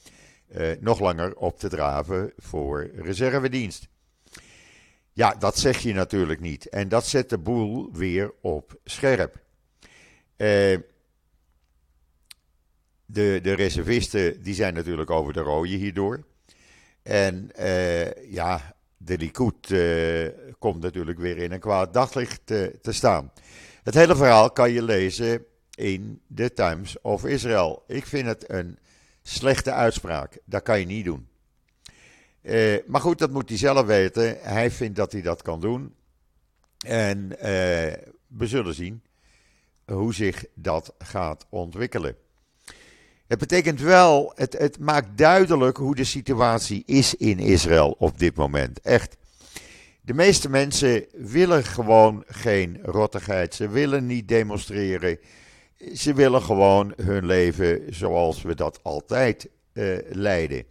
nog 0.79 0.99
langer 0.99 1.35
op 1.35 1.59
te 1.59 1.69
draven 1.69 2.33
voor 2.37 2.89
reservedienst. 2.95 3.87
Ja, 5.15 5.35
dat 5.39 5.57
zeg 5.57 5.79
je 5.79 5.93
natuurlijk 5.93 6.39
niet. 6.39 6.69
En 6.69 6.89
dat 6.89 7.07
zet 7.07 7.29
de 7.29 7.37
boel 7.37 7.89
weer 7.91 8.33
op 8.41 8.79
scherp. 8.83 9.43
Uh, 10.37 10.77
de, 13.05 13.39
de 13.41 13.53
reservisten 13.53 14.43
die 14.43 14.53
zijn 14.53 14.73
natuurlijk 14.73 15.09
over 15.09 15.33
de 15.33 15.39
rode 15.39 15.67
hierdoor. 15.67 16.23
En 17.03 17.49
uh, 17.59 18.31
ja, 18.31 18.75
de 18.97 19.17
Likud 19.17 19.69
uh, 19.69 20.27
komt 20.59 20.81
natuurlijk 20.81 21.19
weer 21.19 21.37
in 21.37 21.51
een 21.51 21.59
kwaad 21.59 21.93
daglicht 21.93 22.45
te 22.45 22.91
staan. 22.91 23.31
Het 23.83 23.93
hele 23.93 24.15
verhaal 24.15 24.51
kan 24.51 24.71
je 24.71 24.83
lezen 24.83 25.45
in 25.75 26.21
de 26.27 26.53
Times 26.53 27.01
of 27.01 27.25
Israel. 27.25 27.83
Ik 27.87 28.05
vind 28.05 28.25
het 28.25 28.49
een 28.49 28.79
slechte 29.27 29.71
uitspraak. 29.71 30.37
Dat 30.45 30.63
kan 30.63 30.79
je 30.79 30.85
niet 30.85 31.05
doen. 31.05 31.27
Uh, 32.41 32.77
maar 32.87 33.01
goed, 33.01 33.19
dat 33.19 33.31
moet 33.31 33.49
hij 33.49 33.57
zelf 33.57 33.85
weten. 33.85 34.37
Hij 34.41 34.71
vindt 34.71 34.95
dat 34.95 35.11
hij 35.11 35.21
dat 35.21 35.41
kan 35.41 35.61
doen. 35.61 35.95
En 36.85 37.29
we 38.27 38.47
zullen 38.47 38.73
zien 38.73 39.01
hoe 39.85 40.13
zich 40.13 40.45
dat 40.53 40.93
gaat 40.97 41.45
ontwikkelen. 41.49 42.15
Het 43.27 43.39
betekent 43.39 43.79
wel, 43.81 44.31
het, 44.35 44.53
het 44.53 44.79
maakt 44.79 45.17
duidelijk 45.17 45.77
hoe 45.77 45.95
de 45.95 46.03
situatie 46.03 46.83
is 46.85 47.15
in 47.15 47.39
Israël 47.39 47.95
op 47.97 48.19
dit 48.19 48.35
moment. 48.35 48.81
Echt. 48.81 49.17
De 50.01 50.13
meeste 50.13 50.49
mensen 50.49 51.05
willen 51.11 51.63
gewoon 51.63 52.23
geen 52.27 52.79
rottigheid. 52.83 53.55
Ze 53.55 53.69
willen 53.69 54.05
niet 54.05 54.27
demonstreren. 54.27 55.19
Ze 55.93 56.13
willen 56.13 56.41
gewoon 56.41 56.93
hun 57.01 57.25
leven 57.25 57.93
zoals 57.93 58.41
we 58.41 58.55
dat 58.55 58.79
altijd 58.83 59.49
uh, 59.73 59.97
leiden. 60.09 60.63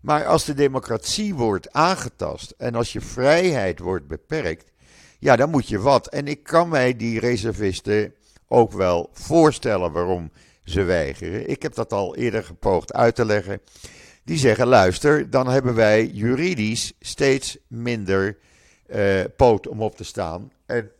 Maar 0.00 0.26
als 0.26 0.44
de 0.44 0.54
democratie 0.54 1.34
wordt 1.34 1.72
aangetast 1.72 2.54
en 2.58 2.74
als 2.74 2.92
je 2.92 3.00
vrijheid 3.00 3.78
wordt 3.78 4.06
beperkt, 4.06 4.72
ja, 5.18 5.36
dan 5.36 5.50
moet 5.50 5.68
je 5.68 5.78
wat. 5.78 6.06
En 6.06 6.26
ik 6.26 6.42
kan 6.42 6.68
mij 6.68 6.96
die 6.96 7.20
reservisten 7.20 8.14
ook 8.48 8.72
wel 8.72 9.10
voorstellen 9.12 9.92
waarom 9.92 10.30
ze 10.64 10.82
weigeren. 10.82 11.48
Ik 11.48 11.62
heb 11.62 11.74
dat 11.74 11.92
al 11.92 12.16
eerder 12.16 12.44
gepoogd 12.44 12.92
uit 12.92 13.14
te 13.14 13.24
leggen. 13.24 13.60
Die 14.24 14.38
zeggen: 14.38 14.66
luister, 14.66 15.30
dan 15.30 15.48
hebben 15.48 15.74
wij 15.74 16.06
juridisch 16.06 16.92
steeds 17.00 17.58
minder 17.66 18.38
poot 19.36 19.68
om 19.68 19.82
op 19.82 19.96
te 19.96 20.04
staan. 20.04 20.52
En 20.66 20.90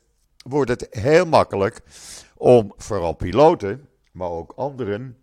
wordt 0.49 0.71
het 0.71 0.87
heel 0.91 1.27
makkelijk 1.27 1.81
om 2.39 2.73
vooral 2.77 3.13
piloten, 3.13 3.89
maar 4.13 4.31
ook 4.31 4.53
anderen, 4.57 5.17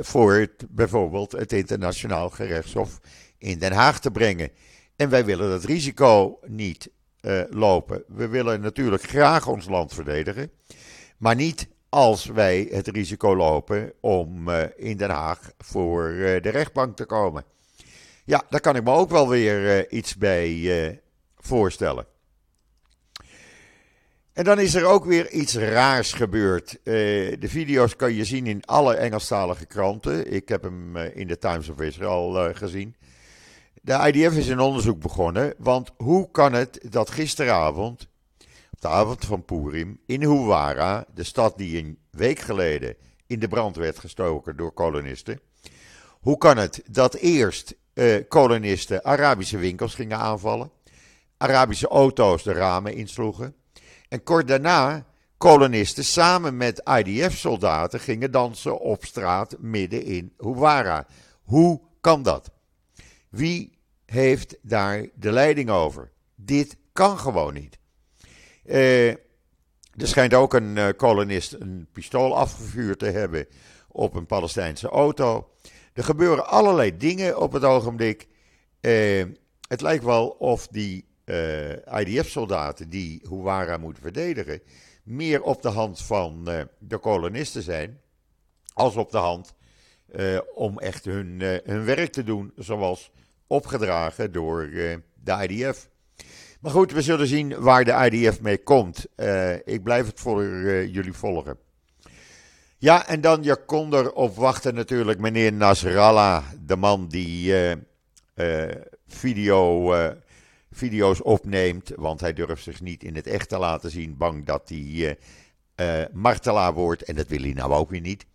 voor 0.00 0.34
het, 0.34 0.66
bijvoorbeeld 0.68 1.32
het 1.32 1.52
internationaal 1.52 2.30
gerechtshof 2.30 3.00
in 3.38 3.58
Den 3.58 3.72
Haag 3.72 4.00
te 4.00 4.10
brengen. 4.10 4.50
En 4.96 5.08
wij 5.10 5.24
willen 5.24 5.50
dat 5.50 5.64
risico 5.64 6.38
niet 6.46 6.90
lopen. 7.50 8.04
We 8.06 8.28
willen 8.28 8.60
natuurlijk 8.60 9.02
graag 9.02 9.46
ons 9.46 9.68
land 9.68 9.94
verdedigen, 9.94 10.50
maar 11.18 11.34
niet 11.34 11.68
als 11.88 12.24
wij 12.24 12.68
het 12.70 12.88
risico 12.88 13.36
lopen 13.36 13.92
om 14.00 14.48
uh, 14.48 14.62
in 14.76 14.96
Den 14.96 15.10
Haag 15.10 15.52
voor 15.58 16.08
de 16.42 16.48
rechtbank 16.48 16.96
te 16.96 17.04
komen. 17.04 17.44
Ja, 18.24 18.42
daar 18.50 18.60
kan 18.60 18.76
ik 18.76 18.84
me 18.84 18.90
ook 18.90 19.10
wel 19.10 19.28
weer 19.28 19.90
iets 19.90 20.16
bij 20.16 21.00
voorstellen. 21.36 22.06
En 24.38 24.44
dan 24.44 24.60
is 24.60 24.74
er 24.74 24.84
ook 24.84 25.04
weer 25.04 25.30
iets 25.30 25.54
raars 25.54 26.12
gebeurd. 26.12 26.78
de 26.84 27.38
video's 27.40 27.96
kan 27.96 28.14
je 28.14 28.24
zien 28.24 28.46
in 28.46 28.64
alle 28.64 28.94
Engelstalige 28.94 29.66
kranten. 29.66 30.32
Ik 30.32 30.48
heb 30.48 30.62
hem 30.62 30.96
in 30.96 31.26
de 31.26 31.38
Times 31.38 31.68
of 31.68 31.80
Israel 31.80 32.54
gezien. 32.54 32.96
De 33.82 34.12
IDF 34.12 34.36
is 34.36 34.48
een 34.48 34.60
onderzoek 34.60 35.00
begonnen, 35.00 35.54
want 35.56 35.90
hoe 35.96 36.30
kan 36.30 36.52
het 36.52 36.80
dat 36.90 37.10
gisteravond 37.10 38.08
de 38.70 38.88
avond 38.88 39.24
van 39.24 39.44
Purim 39.44 40.00
in 40.06 40.20
Huwara, 40.20 41.04
de 41.14 41.24
stad 41.24 41.58
die 41.58 41.78
een 41.78 41.98
week 42.10 42.38
geleden 42.38 42.96
in 43.26 43.38
de 43.38 43.48
brand 43.48 43.76
werd 43.76 43.98
gestoken 43.98 44.56
door 44.56 44.72
kolonisten. 44.72 45.40
Hoe 46.20 46.38
kan 46.38 46.56
het 46.56 46.82
dat 46.90 47.14
eerst 47.14 47.74
kolonisten 48.28 49.04
Arabische 49.04 49.58
winkels 49.58 49.94
gingen 49.94 50.18
aanvallen, 50.18 50.70
Arabische 51.36 51.88
auto's 51.88 52.42
de 52.42 52.52
ramen 52.52 52.94
insloegen 52.94 53.54
en 54.08 54.22
kort 54.22 54.48
daarna 54.48 55.06
kolonisten 55.36 56.04
samen 56.04 56.56
met 56.56 56.82
IDF-soldaten 57.04 58.00
gingen 58.00 58.30
dansen 58.30 58.80
op 58.80 59.04
straat 59.04 59.56
midden 59.58 60.04
in 60.04 60.32
Huwara? 60.38 61.06
Hoe 61.42 61.80
kan 62.00 62.22
dat? 62.22 62.50
Wie 63.28 63.78
heeft 64.04 64.56
daar 64.62 65.06
de 65.14 65.32
leiding 65.32 65.70
over? 65.70 66.10
Dit 66.34 66.76
kan 66.92 67.18
gewoon 67.18 67.54
niet. 67.54 67.78
Uh, 68.64 69.08
er 69.08 70.08
schijnt 70.08 70.34
ook 70.34 70.54
een 70.54 70.76
uh, 70.76 70.88
kolonist 70.96 71.52
een 71.52 71.88
pistool 71.92 72.36
afgevuurd 72.36 72.98
te 72.98 73.06
hebben 73.06 73.46
op 73.88 74.14
een 74.14 74.26
Palestijnse 74.26 74.88
auto. 74.88 75.50
Er 75.92 76.04
gebeuren 76.04 76.46
allerlei 76.46 76.96
dingen 76.96 77.40
op 77.40 77.52
het 77.52 77.64
ogenblik. 77.64 78.28
Uh, 78.80 79.24
het 79.68 79.80
lijkt 79.80 80.04
wel 80.04 80.28
of 80.28 80.66
die 80.66 81.08
IDF-soldaten 81.98 82.88
die 82.88 83.20
Huwara 83.28 83.76
moeten 83.76 84.02
verdedigen, 84.02 84.62
meer 85.02 85.42
op 85.42 85.62
de 85.62 85.68
hand 85.68 86.02
van 86.02 86.44
de 86.78 86.98
kolonisten 86.98 87.62
zijn, 87.62 88.00
als 88.74 88.96
op 88.96 89.10
de 89.10 89.18
hand 89.18 89.54
om 90.54 90.78
echt 90.78 91.04
hun, 91.04 91.40
hun 91.64 91.84
werk 91.84 92.12
te 92.12 92.24
doen, 92.24 92.52
zoals 92.56 93.10
opgedragen 93.46 94.32
door 94.32 94.70
de 95.22 95.48
IDF. 95.48 95.88
Maar 96.60 96.72
goed, 96.72 96.92
we 96.92 97.02
zullen 97.02 97.26
zien 97.26 97.60
waar 97.60 97.84
de 97.84 98.08
IDF 98.10 98.40
mee 98.40 98.62
komt. 98.62 99.06
Ik 99.64 99.82
blijf 99.82 100.06
het 100.06 100.20
voor 100.20 100.44
jullie 100.86 101.12
volgen. 101.12 101.58
Ja, 102.78 103.06
en 103.06 103.20
dan 103.20 103.42
je 103.42 103.64
kon 103.64 103.94
erop 103.94 104.36
wachten 104.36 104.74
natuurlijk 104.74 105.20
meneer 105.20 105.52
Nasrallah, 105.52 106.44
de 106.66 106.76
man 106.76 107.08
die 107.08 107.54
video, 109.06 109.94
video's 110.78 111.24
opneemt, 111.24 111.92
want 111.96 112.20
hij 112.20 112.32
durft 112.32 112.62
zich 112.62 112.80
niet 112.80 113.04
in 113.04 113.16
het 113.16 113.26
echt 113.26 113.48
te 113.48 113.58
laten 113.58 113.90
zien, 113.90 114.16
bang 114.16 114.44
dat 114.44 114.68
hij 114.68 115.18
martelaar 116.12 116.74
wordt 116.74 117.02
en 117.02 117.14
dat 117.14 117.28
wil 117.28 117.40
hij 117.40 117.52
nou 117.52 117.72
ook 117.72 117.90
weer 117.90 118.00
niet. 118.00 118.26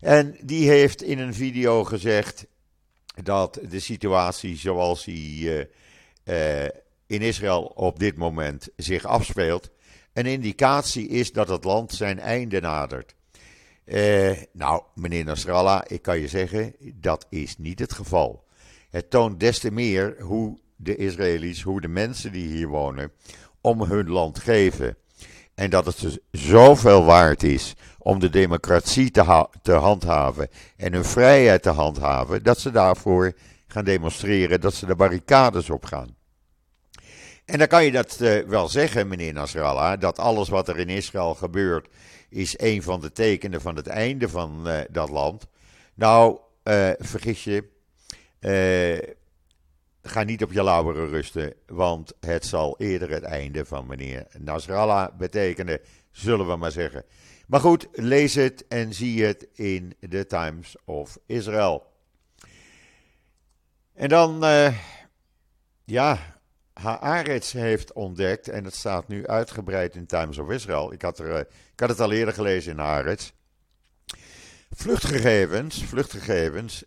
En 0.00 0.36
die 0.42 0.68
heeft 0.68 1.02
in 1.02 1.18
een 1.18 1.34
video 1.34 1.84
gezegd 1.84 2.46
dat 3.22 3.60
de 3.68 3.80
situatie 3.80 4.56
zoals 4.56 5.04
hij 5.04 5.68
in 7.06 7.22
Israël 7.22 7.62
op 7.62 7.98
dit 7.98 8.16
moment 8.16 8.68
zich 8.76 9.04
afspeelt, 9.04 9.70
een 10.12 10.26
indicatie 10.26 11.08
is 11.08 11.32
dat 11.32 11.48
het 11.48 11.64
land 11.64 11.92
zijn 11.92 12.18
einde 12.18 12.60
nadert. 12.60 13.14
Eh, 13.84 14.42
nou, 14.52 14.82
meneer 14.94 15.24
Nasrallah, 15.24 15.82
ik 15.86 16.02
kan 16.02 16.18
je 16.18 16.28
zeggen, 16.28 16.74
dat 16.94 17.26
is 17.30 17.58
niet 17.58 17.78
het 17.78 17.92
geval. 17.92 18.44
Het 18.90 19.10
toont 19.10 19.40
des 19.40 19.58
te 19.58 19.70
meer 19.70 20.16
hoe 20.20 20.58
de 20.76 20.96
Israëli's, 20.96 21.62
hoe 21.62 21.80
de 21.80 21.88
mensen 21.88 22.32
die 22.32 22.48
hier 22.48 22.68
wonen, 22.68 23.12
om 23.60 23.82
hun 23.82 24.08
land 24.08 24.38
geven. 24.38 24.96
En 25.54 25.70
dat 25.70 25.86
het 25.86 26.00
dus 26.00 26.18
zoveel 26.30 27.04
waard 27.04 27.42
is 27.42 27.74
om 27.98 28.18
de 28.18 28.30
democratie 28.30 29.10
te, 29.10 29.48
te 29.62 29.72
handhaven 29.72 30.48
en 30.76 30.92
hun 30.92 31.04
vrijheid 31.04 31.62
te 31.62 31.70
handhaven, 31.70 32.42
dat 32.42 32.60
ze 32.60 32.70
daarvoor 32.70 33.32
gaan 33.66 33.84
demonstreren, 33.84 34.60
dat 34.60 34.74
ze 34.74 34.86
de 34.86 34.96
barricades 34.96 35.70
opgaan. 35.70 36.16
En 37.44 37.58
dan 37.58 37.66
kan 37.66 37.84
je 37.84 37.92
dat 37.92 38.18
uh, 38.20 38.38
wel 38.38 38.68
zeggen, 38.68 39.08
meneer 39.08 39.32
Nasrallah, 39.32 40.00
dat 40.00 40.18
alles 40.18 40.48
wat 40.48 40.68
er 40.68 40.78
in 40.78 40.88
Israël 40.88 41.34
gebeurt, 41.34 41.88
is 42.28 42.58
een 42.58 42.82
van 42.82 43.00
de 43.00 43.12
tekenen 43.12 43.60
van 43.60 43.76
het 43.76 43.86
einde 43.86 44.28
van 44.28 44.62
uh, 44.66 44.78
dat 44.90 45.10
land. 45.10 45.46
Nou, 45.94 46.38
uh, 46.64 46.90
vergis 46.98 47.44
je, 47.44 47.64
ga 50.08 50.22
niet 50.22 50.42
op 50.42 50.52
je 50.52 50.62
lauweren 50.62 51.08
rusten, 51.08 51.54
want 51.66 52.12
het 52.20 52.46
zal 52.46 52.78
eerder 52.78 53.10
het 53.10 53.22
einde 53.22 53.64
van 53.64 53.86
meneer 53.86 54.26
Nasrallah 54.38 55.16
betekenen, 55.16 55.80
zullen 56.10 56.46
we 56.46 56.56
maar 56.56 56.72
zeggen. 56.72 57.04
Maar 57.46 57.60
goed, 57.60 57.88
lees 57.92 58.34
het 58.34 58.66
en 58.68 58.94
zie 58.94 59.24
het 59.24 59.48
in 59.52 59.94
de 60.00 60.26
Times 60.26 60.76
of 60.84 61.18
Israel. 61.26 61.86
En 63.94 64.08
dan, 64.08 64.44
ja, 65.84 66.36
Haaretz 66.80 67.52
heeft 67.52 67.92
ontdekt, 67.92 68.48
en 68.48 68.64
het 68.64 68.74
staat 68.74 69.08
nu 69.08 69.26
uitgebreid 69.26 69.94
in 69.94 70.06
Times 70.06 70.38
of 70.38 70.50
Israel. 70.50 70.92
Ik 70.92 71.02
had, 71.02 71.18
er, 71.18 71.34
eh, 71.34 71.40
ik 71.72 71.80
had 71.80 71.88
het 71.88 72.00
al 72.00 72.12
eerder 72.12 72.34
gelezen 72.34 72.72
in 72.72 72.78
Haaretz. 72.78 73.30
Vluchtgegevens, 74.70 75.84
vluchtgegevens 75.84 76.84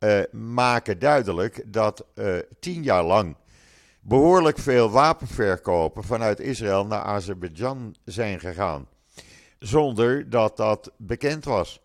uh, 0.00 0.20
maken 0.32 0.98
duidelijk 0.98 1.62
dat 1.66 2.06
uh, 2.14 2.38
tien 2.60 2.82
jaar 2.82 3.04
lang 3.04 3.36
behoorlijk 4.00 4.58
veel 4.58 4.90
wapenverkopen 4.90 6.04
vanuit 6.04 6.40
Israël 6.40 6.86
naar 6.86 7.02
Azerbeidzjan 7.02 7.94
zijn 8.04 8.40
gegaan. 8.40 8.88
Zonder 9.58 10.30
dat 10.30 10.56
dat 10.56 10.92
bekend 10.96 11.44
was. 11.44 11.80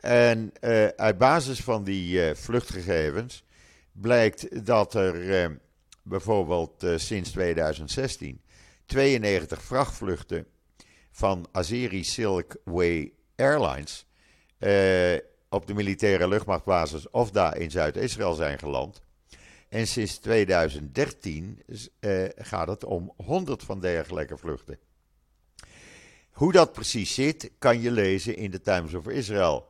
En 0.00 0.52
uh, 0.60 0.86
uit 0.86 1.18
basis 1.18 1.60
van 1.60 1.84
die 1.84 2.34
vluchtgegevens 2.34 3.44
blijkt 3.92 4.66
dat 4.66 4.94
er 4.94 5.58
bijvoorbeeld 6.02 6.86
sinds 6.96 7.30
2016 7.30 8.40
92 8.86 9.62
vrachtvluchten 9.62 10.46
van 11.10 11.46
Azeri 11.52 12.04
Silkway 12.04 13.12
Airlines 13.36 14.06
uh, 14.58 15.18
op 15.48 15.66
de 15.66 15.74
militaire 15.74 16.28
luchtmachtbasis 16.28 17.10
of 17.10 17.30
daar 17.30 17.56
in 17.56 17.70
Zuid-Israël 17.70 18.34
zijn 18.34 18.58
geland. 18.58 19.02
En 19.68 19.86
sinds 19.86 20.18
2013 20.18 21.62
uh, 21.66 22.24
eh, 22.24 22.30
gaat 22.36 22.68
het 22.68 22.84
om 22.84 23.12
100 23.16 23.62
van 23.62 23.80
dergelijke 23.80 24.36
vluchten. 24.36 24.78
Hoe 26.30 26.52
dat 26.52 26.72
precies 26.72 27.14
zit, 27.14 27.50
kan 27.58 27.80
je 27.80 27.90
lezen 27.90 28.36
in 28.36 28.50
de 28.50 28.60
Times 28.60 28.94
of 28.94 29.08
Israel. 29.08 29.66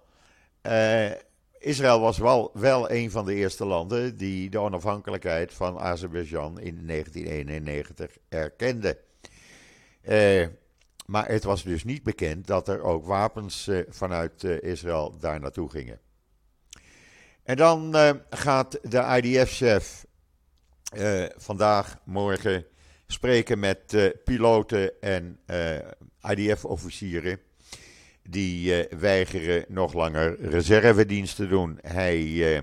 Uh, 0.63 1.11
Israël 1.59 2.01
was 2.01 2.19
wel, 2.19 2.51
wel 2.55 2.91
een 2.91 3.11
van 3.11 3.25
de 3.25 3.35
eerste 3.35 3.65
landen 3.65 4.17
die 4.17 4.51
de 4.51 4.59
onafhankelijkheid 4.59 5.55
van 5.55 5.79
Azerbeidzjan 5.79 6.61
in 6.61 6.87
1991 6.87 8.19
erkende. 8.29 8.99
Eh, 10.01 10.47
maar 11.09 11.29
het 11.29 11.45
was 11.45 11.63
dus 11.63 11.85
niet 11.85 12.03
bekend 12.03 12.47
dat 12.47 12.69
er 12.69 12.83
ook 12.83 13.07
wapens 13.07 13.69
eh, 13.69 13.79
vanuit 13.89 14.45
eh, 14.45 14.63
Israël 14.63 15.19
daar 15.19 15.41
naartoe 15.41 15.71
gingen. 15.71 16.01
En 17.43 17.57
dan 17.57 17.95
eh, 17.95 18.11
gaat 18.31 18.79
de 18.83 19.21
IDF-chef 19.23 20.07
vandaag, 21.37 21.99
morgen 22.05 22.67
spreken 23.07 23.59
met 23.59 24.13
piloten 24.25 25.01
en 25.01 25.41
IDF-officieren 26.31 27.41
die 28.23 28.87
weigeren 28.99 29.65
nog 29.69 29.93
langer 29.93 30.41
reservedienst 30.41 31.37
te 31.37 31.49
doen. 31.49 31.79
Hij 31.81 32.63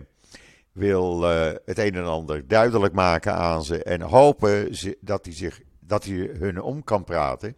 wil 0.71 1.21
het 1.21 1.79
een 1.79 1.95
en 1.95 2.05
ander 2.05 2.47
duidelijk 2.47 2.93
maken 2.93 3.33
aan 3.33 3.63
ze 3.63 3.83
en 3.83 4.01
hopen 4.01 4.75
dat 4.99 5.25
hij, 5.25 5.33
zich, 5.33 5.61
dat 5.79 6.05
hij 6.05 6.29
hun 6.37 6.61
om 6.61 6.83
kan 6.83 7.03
praten, 7.03 7.55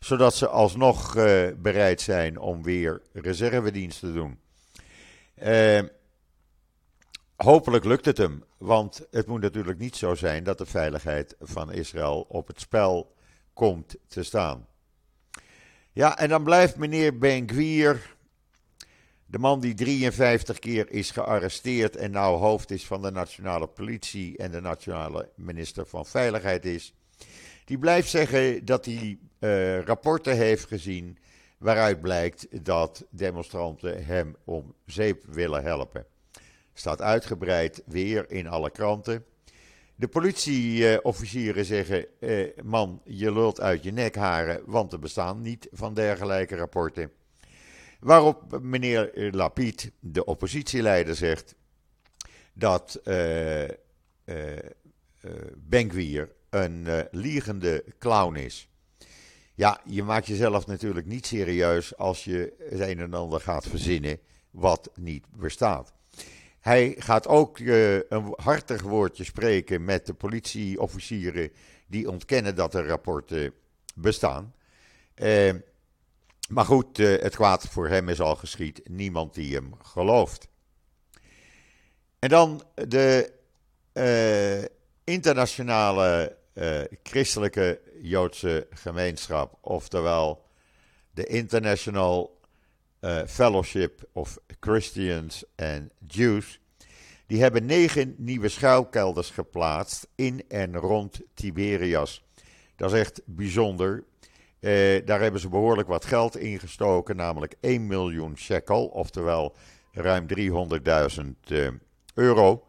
zodat 0.00 0.34
ze 0.34 0.48
alsnog 0.48 1.14
bereid 1.56 2.00
zijn 2.00 2.38
om 2.38 2.62
weer 2.62 3.02
reservedienst 3.12 4.00
te 4.00 4.12
doen. 4.12 4.38
hopelijk 7.36 7.84
lukt 7.84 8.04
het 8.04 8.18
hem, 8.18 8.44
want 8.58 9.06
het 9.10 9.26
moet 9.26 9.40
natuurlijk 9.40 9.78
niet 9.78 9.96
zo 9.96 10.14
zijn 10.14 10.44
dat 10.44 10.58
de 10.58 10.66
veiligheid 10.66 11.36
van 11.40 11.72
Israël 11.72 12.26
op 12.28 12.46
het 12.46 12.60
spel 12.60 13.14
komt 13.52 13.96
te 14.08 14.22
staan. 14.22 14.66
Ja, 15.92 16.18
en 16.18 16.28
dan 16.28 16.44
blijft 16.44 16.76
meneer 16.76 17.18
Ben-Gvir, 17.18 18.16
de 19.26 19.38
man 19.38 19.60
die 19.60 19.74
53 19.74 20.58
keer 20.58 20.90
is 20.90 21.10
gearresteerd 21.10 21.96
en 21.96 22.10
nou 22.10 22.38
hoofd 22.38 22.70
is 22.70 22.86
van 22.86 23.02
de 23.02 23.10
nationale 23.10 23.66
politie 23.66 24.36
en 24.36 24.50
de 24.50 24.60
nationale 24.60 25.28
minister 25.34 25.86
van 25.86 26.06
Veiligheid 26.06 26.64
is, 26.64 26.94
die 27.70 27.78
blijft 27.78 28.10
zeggen 28.10 28.64
dat 28.64 28.84
hij 28.84 29.18
uh, 29.40 29.80
rapporten 29.80 30.36
heeft 30.36 30.66
gezien 30.66 31.18
waaruit 31.58 32.00
blijkt 32.00 32.64
dat 32.64 33.06
demonstranten 33.10 34.04
hem 34.04 34.36
om 34.44 34.74
zeep 34.86 35.24
willen 35.28 35.62
helpen. 35.62 36.06
Staat 36.72 37.00
uitgebreid 37.00 37.82
weer 37.86 38.30
in 38.30 38.48
alle 38.48 38.70
kranten. 38.70 39.24
De 39.94 40.08
politieofficieren 40.08 41.64
zeggen: 41.64 42.06
eh, 42.20 42.62
man, 42.62 43.00
je 43.04 43.32
lult 43.32 43.60
uit 43.60 43.82
je 43.82 43.92
nekharen, 43.92 44.62
want 44.66 44.92
er 44.92 44.98
bestaan 44.98 45.42
niet 45.42 45.68
van 45.72 45.94
dergelijke 45.94 46.56
rapporten. 46.56 47.10
Waarop 48.00 48.60
meneer 48.60 49.30
Lapid, 49.32 49.92
de 50.00 50.24
oppositieleider, 50.24 51.16
zegt 51.16 51.54
dat 52.52 53.00
uh, 53.04 53.62
uh, 53.62 53.68
Benkwier 55.56 56.38
een 56.50 56.84
uh, 56.86 57.00
liegende 57.10 57.84
clown 57.98 58.36
is. 58.36 58.68
Ja, 59.54 59.80
je 59.84 60.02
maakt 60.02 60.26
jezelf 60.26 60.66
natuurlijk 60.66 61.06
niet 61.06 61.26
serieus 61.26 61.96
als 61.96 62.24
je 62.24 62.54
het 62.70 62.80
een 62.80 62.98
en 62.98 63.14
ander 63.14 63.40
gaat 63.40 63.66
verzinnen 63.66 64.18
wat 64.50 64.90
niet 64.94 65.24
bestaat. 65.36 65.92
Hij 66.60 66.94
gaat 66.98 67.26
ook 67.26 67.58
uh, 67.58 67.94
een 67.94 68.34
hartig 68.36 68.82
woordje 68.82 69.24
spreken 69.24 69.84
met 69.84 70.06
de 70.06 70.14
politieofficieren 70.14 71.52
die 71.86 72.10
ontkennen 72.10 72.54
dat 72.54 72.74
er 72.74 72.86
rapporten 72.86 73.52
bestaan. 73.94 74.54
Uh, 75.16 75.54
maar 76.48 76.64
goed, 76.64 76.96
het 76.96 77.34
kwaad 77.34 77.68
voor 77.68 77.88
hem 77.88 78.08
is 78.08 78.20
al 78.20 78.36
geschied. 78.36 78.88
Niemand 78.88 79.34
die 79.34 79.54
hem 79.54 79.74
gelooft. 79.82 80.48
En 82.18 82.28
dan 82.28 82.62
de 82.74 83.32
internationale 85.04 86.38
christelijke 87.02 87.80
Joodse 88.02 88.66
gemeenschap, 88.70 89.58
oftewel 89.60 90.44
de 91.10 91.26
International 91.26 92.38
uh, 93.00 93.22
Fellowship 93.26 94.08
of 94.12 94.38
Christians 94.60 95.44
and 95.56 95.90
Jews. 96.06 96.60
Die 97.26 97.40
hebben 97.40 97.66
negen 97.66 98.14
nieuwe 98.18 98.48
schuilkelders 98.48 99.30
geplaatst 99.30 100.06
in 100.14 100.42
en 100.48 100.76
rond 100.76 101.20
Tiberias. 101.34 102.24
Dat 102.76 102.92
is 102.92 102.98
echt 102.98 103.20
bijzonder. 103.24 104.04
Uh, 104.60 105.06
daar 105.06 105.20
hebben 105.20 105.40
ze 105.40 105.48
behoorlijk 105.48 105.88
wat 105.88 106.04
geld 106.04 106.36
in 106.36 106.58
gestoken, 106.58 107.16
namelijk 107.16 107.54
1 107.60 107.86
miljoen 107.86 108.36
shekel, 108.36 108.86
oftewel 108.86 109.54
ruim 109.92 110.26
300.000 110.26 110.36
uh, 111.48 111.66
eh, 111.66 111.72
euro. 112.14 112.64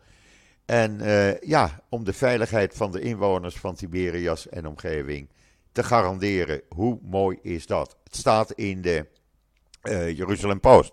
En 0.71 1.01
uh, 1.01 1.39
ja, 1.39 1.83
om 1.89 2.03
de 2.03 2.13
veiligheid 2.13 2.73
van 2.75 2.91
de 2.91 3.01
inwoners 3.01 3.55
van 3.55 3.75
Tiberias 3.75 4.49
en 4.49 4.67
omgeving 4.67 5.29
te 5.71 5.83
garanderen. 5.83 6.61
Hoe 6.69 6.99
mooi 7.01 7.37
is 7.41 7.65
dat? 7.65 7.97
Het 8.03 8.15
staat 8.15 8.51
in 8.51 8.81
de 8.81 9.05
uh, 9.83 10.17
Jeruzalem 10.17 10.59
Post. 10.59 10.91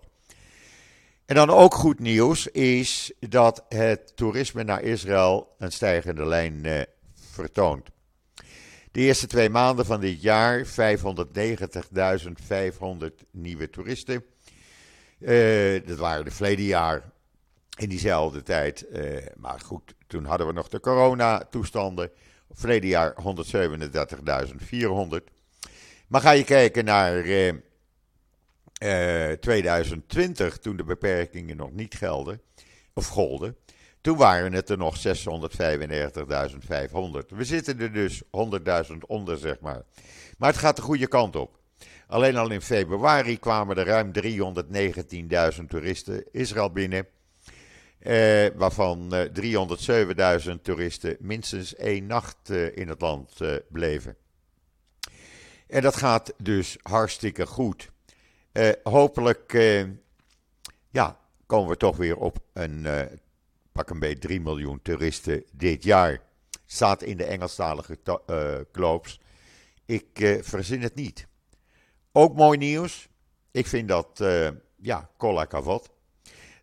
En 1.26 1.34
dan 1.34 1.50
ook 1.50 1.74
goed 1.74 1.98
nieuws 1.98 2.46
is 2.46 3.12
dat 3.20 3.64
het 3.68 4.16
toerisme 4.16 4.62
naar 4.62 4.82
Israël 4.82 5.54
een 5.58 5.72
stijgende 5.72 6.26
lijn 6.26 6.64
uh, 6.64 6.80
vertoont. 7.14 7.88
De 8.92 9.00
eerste 9.00 9.26
twee 9.26 9.50
maanden 9.50 9.86
van 9.86 10.00
dit 10.00 10.22
jaar 10.22 10.66
590.500 10.66 10.70
nieuwe 13.30 13.70
toeristen. 13.70 14.24
Dat 15.86 15.98
waren 15.98 16.24
de 16.24 16.30
verleden 16.30 16.64
jaar 16.64 17.12
in 17.78 17.88
diezelfde 17.88 18.42
tijd. 18.42 18.86
Uh, 18.92 19.16
maar 19.36 19.60
goed, 19.60 19.94
toen 20.06 20.24
hadden 20.24 20.46
we 20.46 20.52
nog 20.52 20.68
de 20.68 20.80
coronatoestanden. 20.80 22.10
Verleden 22.50 22.88
jaar 22.88 23.14
137.400. 23.14 23.16
Maar 26.08 26.20
ga 26.20 26.30
je 26.30 26.44
kijken 26.44 26.84
naar 26.84 27.24
uh, 27.24 27.52
uh, 28.82 29.32
2020, 29.32 30.58
toen 30.58 30.76
de 30.76 30.84
beperkingen 30.84 31.56
nog 31.56 31.72
niet 31.72 31.94
gelden, 31.94 32.40
of 32.92 33.06
golden. 33.06 33.56
Toen 34.00 34.16
waren 34.16 34.52
het 34.52 34.68
er 34.68 34.78
nog 34.78 34.96
695.500. 34.96 35.04
We 37.28 37.44
zitten 37.44 37.80
er 37.80 37.92
dus 37.92 38.22
100.000 38.22 38.28
onder, 39.06 39.38
zeg 39.38 39.60
maar. 39.60 39.82
Maar 40.38 40.50
het 40.50 40.58
gaat 40.58 40.76
de 40.76 40.82
goede 40.82 41.06
kant 41.08 41.36
op. 41.36 41.58
Alleen 42.06 42.36
al 42.36 42.50
in 42.50 42.60
februari 42.60 43.38
kwamen 43.38 43.76
er 43.76 43.86
ruim 43.86 44.12
319.000 45.60 45.64
toeristen 45.68 46.24
Israël 46.32 46.70
binnen. 46.70 47.06
Eh, 47.98 48.46
waarvan 48.54 49.14
eh, 49.14 50.44
307.000 50.48 50.62
toeristen 50.62 51.16
minstens 51.20 51.74
één 51.74 52.06
nacht 52.06 52.50
eh, 52.50 52.76
in 52.76 52.88
het 52.88 53.00
land 53.00 53.40
eh, 53.40 53.56
bleven. 53.68 54.16
En 55.66 55.82
dat 55.82 55.96
gaat 55.96 56.34
dus 56.42 56.76
hartstikke 56.82 57.46
goed. 57.46 57.90
Eh, 58.52 58.70
hopelijk 58.82 59.52
eh, 59.52 59.84
ja, 60.90 61.18
komen 61.46 61.68
we 61.68 61.76
toch 61.76 61.96
weer 61.96 62.16
op 62.16 62.38
een 62.52 62.86
pak 63.72 63.90
een 63.90 63.98
beetje 63.98 64.18
3 64.18 64.40
miljoen 64.40 64.82
toeristen 64.82 65.44
dit 65.52 65.82
jaar. 65.82 66.20
Staat 66.66 67.02
in 67.02 67.16
de 67.16 67.24
Engelstalige 67.24 67.98
kloops. 68.72 69.20
Ik 69.84 70.38
verzin 70.40 70.82
het 70.82 70.94
niet. 70.94 71.26
Ook 72.12 72.34
mooi 72.36 72.58
nieuws. 72.58 73.08
Ik 73.50 73.66
vind 73.66 73.88
dat, 73.88 74.24
ja, 74.76 75.10
kolla 75.16 75.44
kavot. 75.44 75.90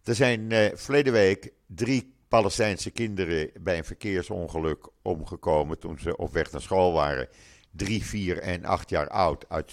Er 0.06 0.16
zijn 0.16 0.52
uh, 0.52 0.66
verleden 0.74 1.14
week 1.14 1.52
drie 1.68 2.16
Palestijnse 2.28 2.92
kinderen 2.92 3.52
bij 3.62 3.78
een 3.78 3.86
verkeersongeluk 3.86 4.88
omgekomen 5.02 5.80
toen 5.80 6.00
ze 6.00 6.18
op 6.18 6.34
weg 6.34 6.52
naar 6.52 6.62
school 6.62 6.94
waren. 6.94 7.28
Drie, 7.72 8.06
vier 8.06 8.40
en 8.40 8.66
acht 8.66 8.90
jaar 8.90 9.08
oud 9.10 9.50
uit 9.50 9.72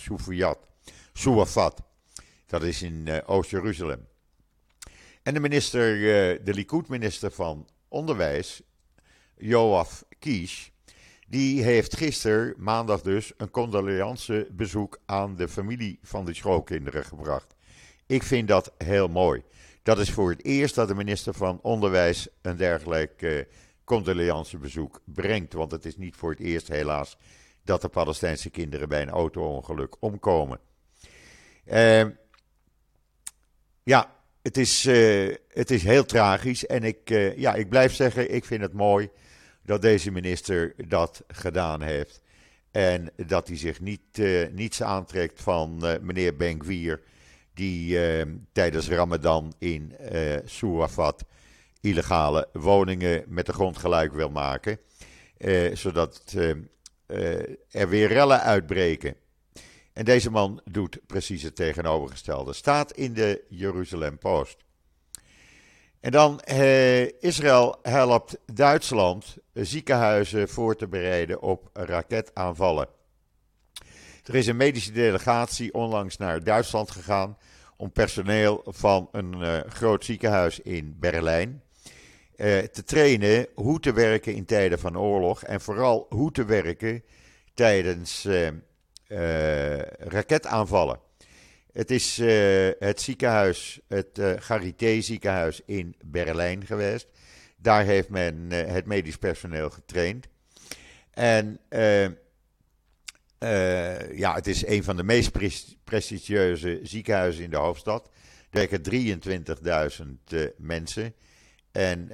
Souafat. 1.13 1.83
Dat 2.47 2.63
is 2.63 2.83
in 2.83 3.05
uh, 3.09 3.19
Oost-Jeruzalem. 3.27 4.07
En 5.23 5.35
de 5.35 5.41
minister, 5.41 5.97
uh, 5.97 6.39
de 6.45 6.55
Likud-minister 6.55 7.31
van 7.31 7.69
Onderwijs, 7.89 8.63
Joaf 9.37 10.05
Kies, 10.19 10.73
die 11.29 11.63
heeft 11.63 11.97
gisteren, 11.97 12.55
maandag 12.57 13.03
dus, 13.03 13.33
een 13.37 13.51
bezoek 14.51 15.01
aan 15.07 15.37
de 15.37 15.49
familie 15.49 15.99
van 16.03 16.25
de 16.25 16.35
schoolkinderen 16.35 17.05
gebracht. 17.05 17.55
Ik 18.07 18.23
vind 18.23 18.49
dat 18.49 18.73
heel 18.79 19.09
mooi. 19.09 19.43
Dat 19.83 19.99
is 19.99 20.11
voor 20.11 20.31
het 20.31 20.45
eerst 20.45 20.75
dat 20.75 20.89
de 20.89 20.95
minister 20.95 21.35
van 21.35 21.59
Onderwijs 21.63 22.29
een 22.43 22.57
dergelijk 22.57 23.23
uh, 23.23 23.43
condoleancebezoek 23.85 25.01
brengt. 25.05 25.53
Want 25.53 25.71
het 25.71 25.85
is 25.85 25.97
niet 25.97 26.17
voor 26.17 26.31
het 26.31 26.41
eerst, 26.41 26.69
helaas, 26.69 27.17
dat 27.65 27.81
de 27.81 27.89
Palestijnse 27.89 28.51
kinderen 28.51 28.89
bij 28.89 29.03
een 29.03 29.11
auto-ongeluk 29.11 29.97
omkomen. 30.01 30.61
Uh, 31.67 32.05
ja, 33.83 34.17
het 34.43 34.57
is, 34.57 34.87
uh, 34.87 35.35
het 35.49 35.71
is 35.71 35.83
heel 35.83 36.05
tragisch. 36.05 36.67
En 36.67 36.83
ik, 36.83 37.11
uh, 37.11 37.37
ja, 37.37 37.55
ik 37.55 37.69
blijf 37.69 37.95
zeggen, 37.95 38.35
ik 38.35 38.45
vind 38.45 38.63
het 38.63 38.73
mooi 38.73 39.11
dat 39.63 39.83
deze 39.83 40.11
minister 40.11 40.75
dat 40.89 41.25
gedaan 41.27 41.83
heeft. 41.83 42.21
En 42.71 43.11
dat 43.27 43.49
hij 43.49 43.57
zich 43.57 43.81
niet, 43.81 44.23
niets 44.53 44.83
aantrekt 44.83 45.43
van 45.43 45.77
meneer 46.01 46.37
Benkwier 46.37 47.03
die 47.55 48.19
uh, 48.19 48.23
tijdens 48.53 48.89
Ramadan 48.89 49.55
in 49.59 49.97
uh, 50.13 50.37
Surafat 50.45 51.25
illegale 51.81 52.49
woningen 52.53 53.25
met 53.27 53.47
de 53.47 53.53
grond 53.53 53.79
gelijk 53.79 54.13
wil 54.13 54.31
maken. 54.31 54.79
Uh, 55.39 55.77
zodat 55.77 56.37
er 57.71 57.89
weer 57.89 58.09
rellen 58.09 58.41
uitbreken. 58.41 59.17
En 59.93 60.05
deze 60.05 60.31
man 60.31 60.61
doet 60.65 61.07
precies 61.07 61.43
het 61.43 61.57
tegenovergestelde. 61.57 62.53
Staat 62.53 62.93
in 62.93 63.13
de 63.13 63.45
Jeruzalem 63.49 64.19
Post. 64.19 64.57
En 66.01 66.11
dan 66.11 66.41
Israël 67.21 67.79
helpt 67.83 68.39
Duitsland 68.53 69.37
ziekenhuizen 69.53 70.49
voor 70.49 70.77
te 70.77 70.89
bereiden 70.89 71.43
op 71.43 71.71
raketaanvallen. 71.73 72.89
Er 74.23 74.35
is 74.35 74.47
een 74.47 74.57
medische 74.57 74.93
delegatie 74.93 75.75
onlangs 75.75 76.17
naar 76.17 76.45
Duitsland 76.45 76.91
gegaan 76.91 77.39
om 77.77 77.93
personeel 77.93 78.63
van 78.67 79.09
een 79.13 79.41
uh, 79.41 79.61
groot 79.69 80.05
ziekenhuis 80.05 80.61
in 80.61 80.97
Berlijn 80.99 81.63
uh, 82.37 82.59
te 82.59 82.85
trainen 82.85 83.47
hoe 83.55 83.81
te 83.81 83.93
werken 83.93 84.35
in 84.35 84.45
tijden 84.45 84.79
van 84.79 84.99
oorlog 84.99 85.43
en 85.43 85.61
vooral 85.61 86.07
hoe 86.09 86.33
te 86.33 86.45
werken 86.45 87.05
tijdens 87.55 88.25
uh, 88.25 88.49
raketaanvallen. 89.99 90.99
Het 91.73 91.91
is 91.91 92.17
het 92.79 93.01
ziekenhuis, 93.01 93.81
het 93.89 94.21
Charité 94.39 95.01
ziekenhuis 95.01 95.61
in 95.67 95.97
Berlijn 96.05 96.67
geweest. 96.67 97.07
Daar 97.57 97.85
heeft 97.85 98.09
men 98.09 98.51
het 98.51 98.87
medisch 98.87 99.17
personeel 99.17 99.71
getraind. 99.71 100.27
En 101.11 101.61
ja, 104.15 104.35
het 104.35 104.47
is 104.47 104.67
een 104.67 104.85
van 104.85 104.97
de 104.97 105.03
meest 105.03 105.31
prestigieuze 105.85 106.81
ziekenhuizen 106.83 107.45
in 107.45 107.51
de 107.51 107.57
hoofdstad. 107.57 108.11
Er 108.51 108.69
werken 108.69 108.83
23.000 110.35 110.39
mensen. 110.57 111.15
En 111.73 112.11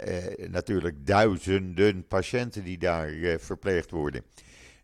natuurlijk 0.50 1.06
duizenden 1.06 2.06
patiënten 2.06 2.64
die 2.64 2.78
daar 2.78 3.38
verpleegd 3.38 3.90
worden. 3.90 4.22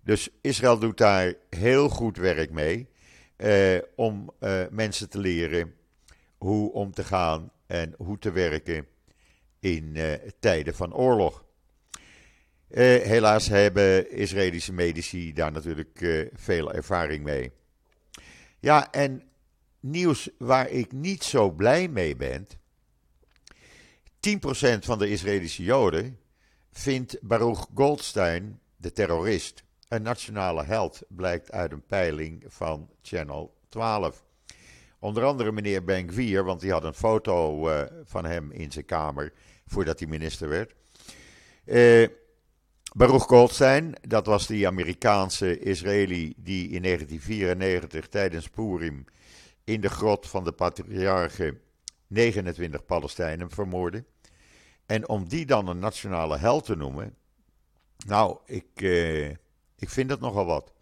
Dus 0.04 0.28
Israël 0.40 0.78
doet 0.78 0.98
daar 0.98 1.34
heel 1.48 1.88
goed 1.88 2.16
werk 2.16 2.50
mee 2.50 2.88
eh, 3.36 3.78
om 3.96 4.30
eh, 4.38 4.62
mensen 4.70 5.08
te 5.08 5.18
leren 5.18 5.74
hoe 6.38 6.72
om 6.72 6.92
te 6.92 7.04
gaan 7.04 7.52
en 7.66 7.94
hoe 7.96 8.18
te 8.18 8.30
werken 8.30 8.86
in 9.60 9.96
eh, 9.96 10.12
tijden 10.38 10.74
van 10.74 10.94
oorlog. 10.94 11.43
Eh, 12.74 13.02
helaas 13.02 13.48
hebben 13.48 14.10
Israëlische 14.10 14.72
medici 14.72 15.32
daar 15.32 15.52
natuurlijk 15.52 16.00
eh, 16.00 16.26
veel 16.32 16.72
ervaring 16.72 17.24
mee. 17.24 17.52
Ja, 18.60 18.92
en 18.92 19.22
nieuws 19.80 20.28
waar 20.38 20.68
ik 20.68 20.92
niet 20.92 21.24
zo 21.24 21.50
blij 21.50 21.88
mee 21.88 22.16
ben. 22.16 22.46
10% 24.20 24.84
van 24.84 24.98
de 24.98 25.10
Israëlische 25.10 25.62
Joden 25.62 26.18
vindt 26.72 27.18
Baruch 27.20 27.66
Goldstein 27.74 28.60
de 28.76 28.92
terrorist. 28.92 29.64
Een 29.88 30.02
nationale 30.02 30.64
held 30.64 31.02
blijkt 31.08 31.52
uit 31.52 31.72
een 31.72 31.86
peiling 31.86 32.44
van 32.46 32.90
Channel 33.02 33.54
12. 33.68 34.24
Onder 34.98 35.24
andere 35.24 35.52
meneer 35.52 35.84
Ben 35.84 36.44
want 36.44 36.60
die 36.60 36.72
had 36.72 36.84
een 36.84 36.94
foto 36.94 37.68
uh, 37.68 37.82
van 38.04 38.24
hem 38.24 38.50
in 38.50 38.72
zijn 38.72 38.84
kamer 38.84 39.32
voordat 39.66 39.98
hij 39.98 40.08
minister 40.08 40.48
werd. 40.48 40.74
Uh, 41.64 42.08
Baruch 42.96 43.22
Goldstein, 43.22 43.94
dat 44.08 44.26
was 44.26 44.46
die 44.46 44.66
Amerikaanse 44.66 45.58
Israëli 45.58 46.34
die 46.36 46.68
in 46.68 46.82
1994 46.82 48.08
tijdens 48.08 48.48
Purim 48.48 49.04
in 49.64 49.80
de 49.80 49.88
grot 49.88 50.28
van 50.28 50.44
de 50.44 50.52
patriarchen 50.52 51.60
29 52.06 52.84
Palestijnen 52.84 53.50
vermoordde. 53.50 54.04
En 54.86 55.08
om 55.08 55.28
die 55.28 55.46
dan 55.46 55.68
een 55.68 55.78
nationale 55.78 56.38
held 56.38 56.64
te 56.64 56.76
noemen, 56.76 57.16
nou, 58.06 58.38
ik, 58.46 58.80
uh, 58.80 59.28
ik 59.78 59.88
vind 59.88 60.08
dat 60.08 60.20
nogal 60.20 60.46
wat. 60.46 60.72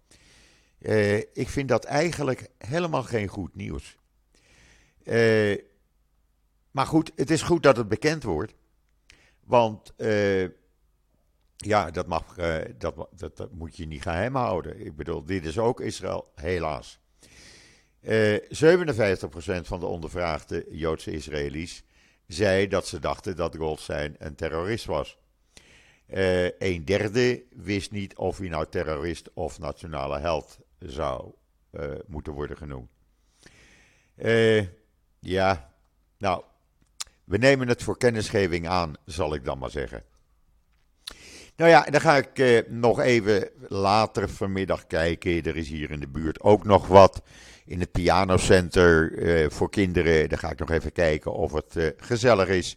Uh, 0.79 1.16
ik 1.18 1.48
vind 1.48 1.68
dat 1.68 1.85
eigenlijk 1.85 2.48
helemaal 2.59 3.03
geen 3.03 3.29
goed 3.29 3.55
nieuws. 3.55 3.96
Uh, 5.05 5.59
maar 6.70 6.87
goed, 6.87 7.12
het 7.14 7.31
is 7.31 7.42
goed 7.42 7.62
dat 7.62 7.77
het 7.77 7.88
bekend 7.88 8.22
wordt. 8.22 8.55
Want 9.44 9.92
uh, 9.96 10.48
ja, 11.64 11.90
dat, 11.90 12.07
mag, 12.07 12.35
dat, 12.79 13.09
dat, 13.11 13.37
dat, 13.37 13.53
moet 13.53 13.77
je 13.77 13.87
niet 13.87 14.03
geheim 14.03 14.35
houden. 14.35 14.87
Ik 14.87 14.96
bedoel, 14.96 15.25
dit 15.25 15.44
is 15.44 15.59
ook 15.59 15.81
Israël, 15.81 16.33
helaas. 16.35 17.01
57% 18.03 18.09
van 19.62 19.81
de 19.81 19.87
ondervraagde 19.87 20.66
Joodse 20.70 21.11
Israëli's 21.11 21.85
zei 22.27 22.68
dat 22.68 22.87
ze 22.87 22.98
dachten 22.98 23.37
dat 23.37 23.57
Goldstein 23.57 24.14
een 24.18 24.35
terrorist 24.35 24.85
was. 24.85 25.18
Uh, 26.07 26.44
een 26.59 26.85
derde 26.85 27.42
wist 27.51 27.90
niet 27.90 28.16
of 28.16 28.38
hij 28.38 28.48
nou 28.48 28.66
terrorist 28.70 29.31
of 29.35 29.59
nationale 29.59 30.18
held 30.18 30.59
zou 30.79 31.33
moeten 32.07 32.33
worden 32.33 32.57
genoemd. 32.57 32.90
Ja, 35.18 35.72
nou, 36.18 36.42
we 37.25 37.38
nemen 37.38 37.68
het 37.68 37.83
voor 37.83 37.98
kennisgeving 37.98 38.68
aan, 38.68 38.94
zal 39.05 39.35
ik 39.35 39.44
dan 39.44 39.59
maar 39.59 39.70
zeggen. 39.70 40.05
Nou 41.56 41.70
ja, 41.70 41.82
dan 41.90 42.00
ga 42.00 42.16
ik 42.16 42.64
nog 42.68 43.00
even 43.00 43.50
later 43.68 44.28
vanmiddag 44.28 44.86
kijken. 44.86 45.42
Er 45.42 45.56
is 45.56 45.68
hier 45.68 45.90
in 45.90 46.00
de 46.00 46.08
buurt 46.08 46.40
ook 46.40 46.64
nog 46.64 46.86
wat 46.86 47.22
in 47.66 47.80
het 47.80 47.92
pianocenter 47.92 49.12
voor 49.52 49.70
kinderen. 49.70 50.28
Dan 50.28 50.38
ga 50.38 50.50
ik 50.50 50.58
nog 50.58 50.70
even 50.70 50.92
kijken 50.92 51.32
of 51.32 51.52
het 51.52 51.94
gezellig 51.96 52.48
is. 52.48 52.76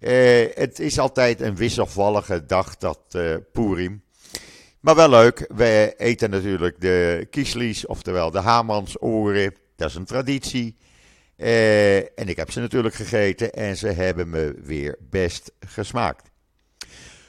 Uh, 0.00 0.46
het 0.54 0.78
is 0.78 0.98
altijd 0.98 1.40
een 1.40 1.56
wisselvallige 1.56 2.46
dag, 2.46 2.76
dat 2.76 3.18
Purim. 3.52 4.02
Maar 4.80 4.94
wel 4.94 5.08
leuk. 5.08 5.50
We 5.54 5.94
eten 5.96 6.30
natuurlijk 6.30 6.80
de 6.80 7.26
kieslies, 7.30 7.86
oftewel 7.86 8.30
de 8.30 8.40
Hamansoren. 8.40 9.54
Dat 9.76 9.88
is 9.88 9.94
een 9.94 10.04
traditie. 10.04 10.76
En 11.36 12.28
ik 12.28 12.36
heb 12.36 12.50
ze 12.50 12.60
natuurlijk 12.60 12.94
gegeten 12.94 13.52
en 13.52 13.76
ze 13.76 13.88
hebben 13.88 14.30
me 14.30 14.54
weer 14.62 14.96
best 15.10 15.52
gesmaakt. 15.66 16.30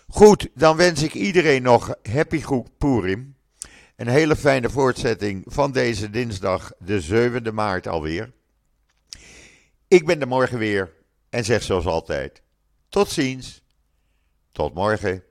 Goed, 0.08 0.50
dan 0.54 0.78
wens 0.78 1.04
ik 1.04 1.14
iedereen 1.14 1.62
nog 1.62 1.96
happy 2.12 2.42
goed 2.42 2.78
Purim. 2.78 3.36
Een 3.96 4.08
hele 4.08 4.36
fijne 4.36 4.70
voortzetting 4.70 5.44
van 5.46 5.72
deze 5.72 6.10
dinsdag, 6.10 6.72
de 6.80 7.30
7e 7.42 7.54
maart 7.54 7.88
alweer. 7.88 8.34
Ik 9.88 10.06
ben 10.06 10.22
er 10.22 10.28
morgen 10.28 10.58
weer 10.58 10.94
en 11.30 11.46
zeg 11.46 11.64
zoals 11.64 11.86
altijd. 11.86 12.42
Tot 12.90 13.10
ziens. 13.10 13.62
Tot 14.52 14.74
morgen. 14.74 15.24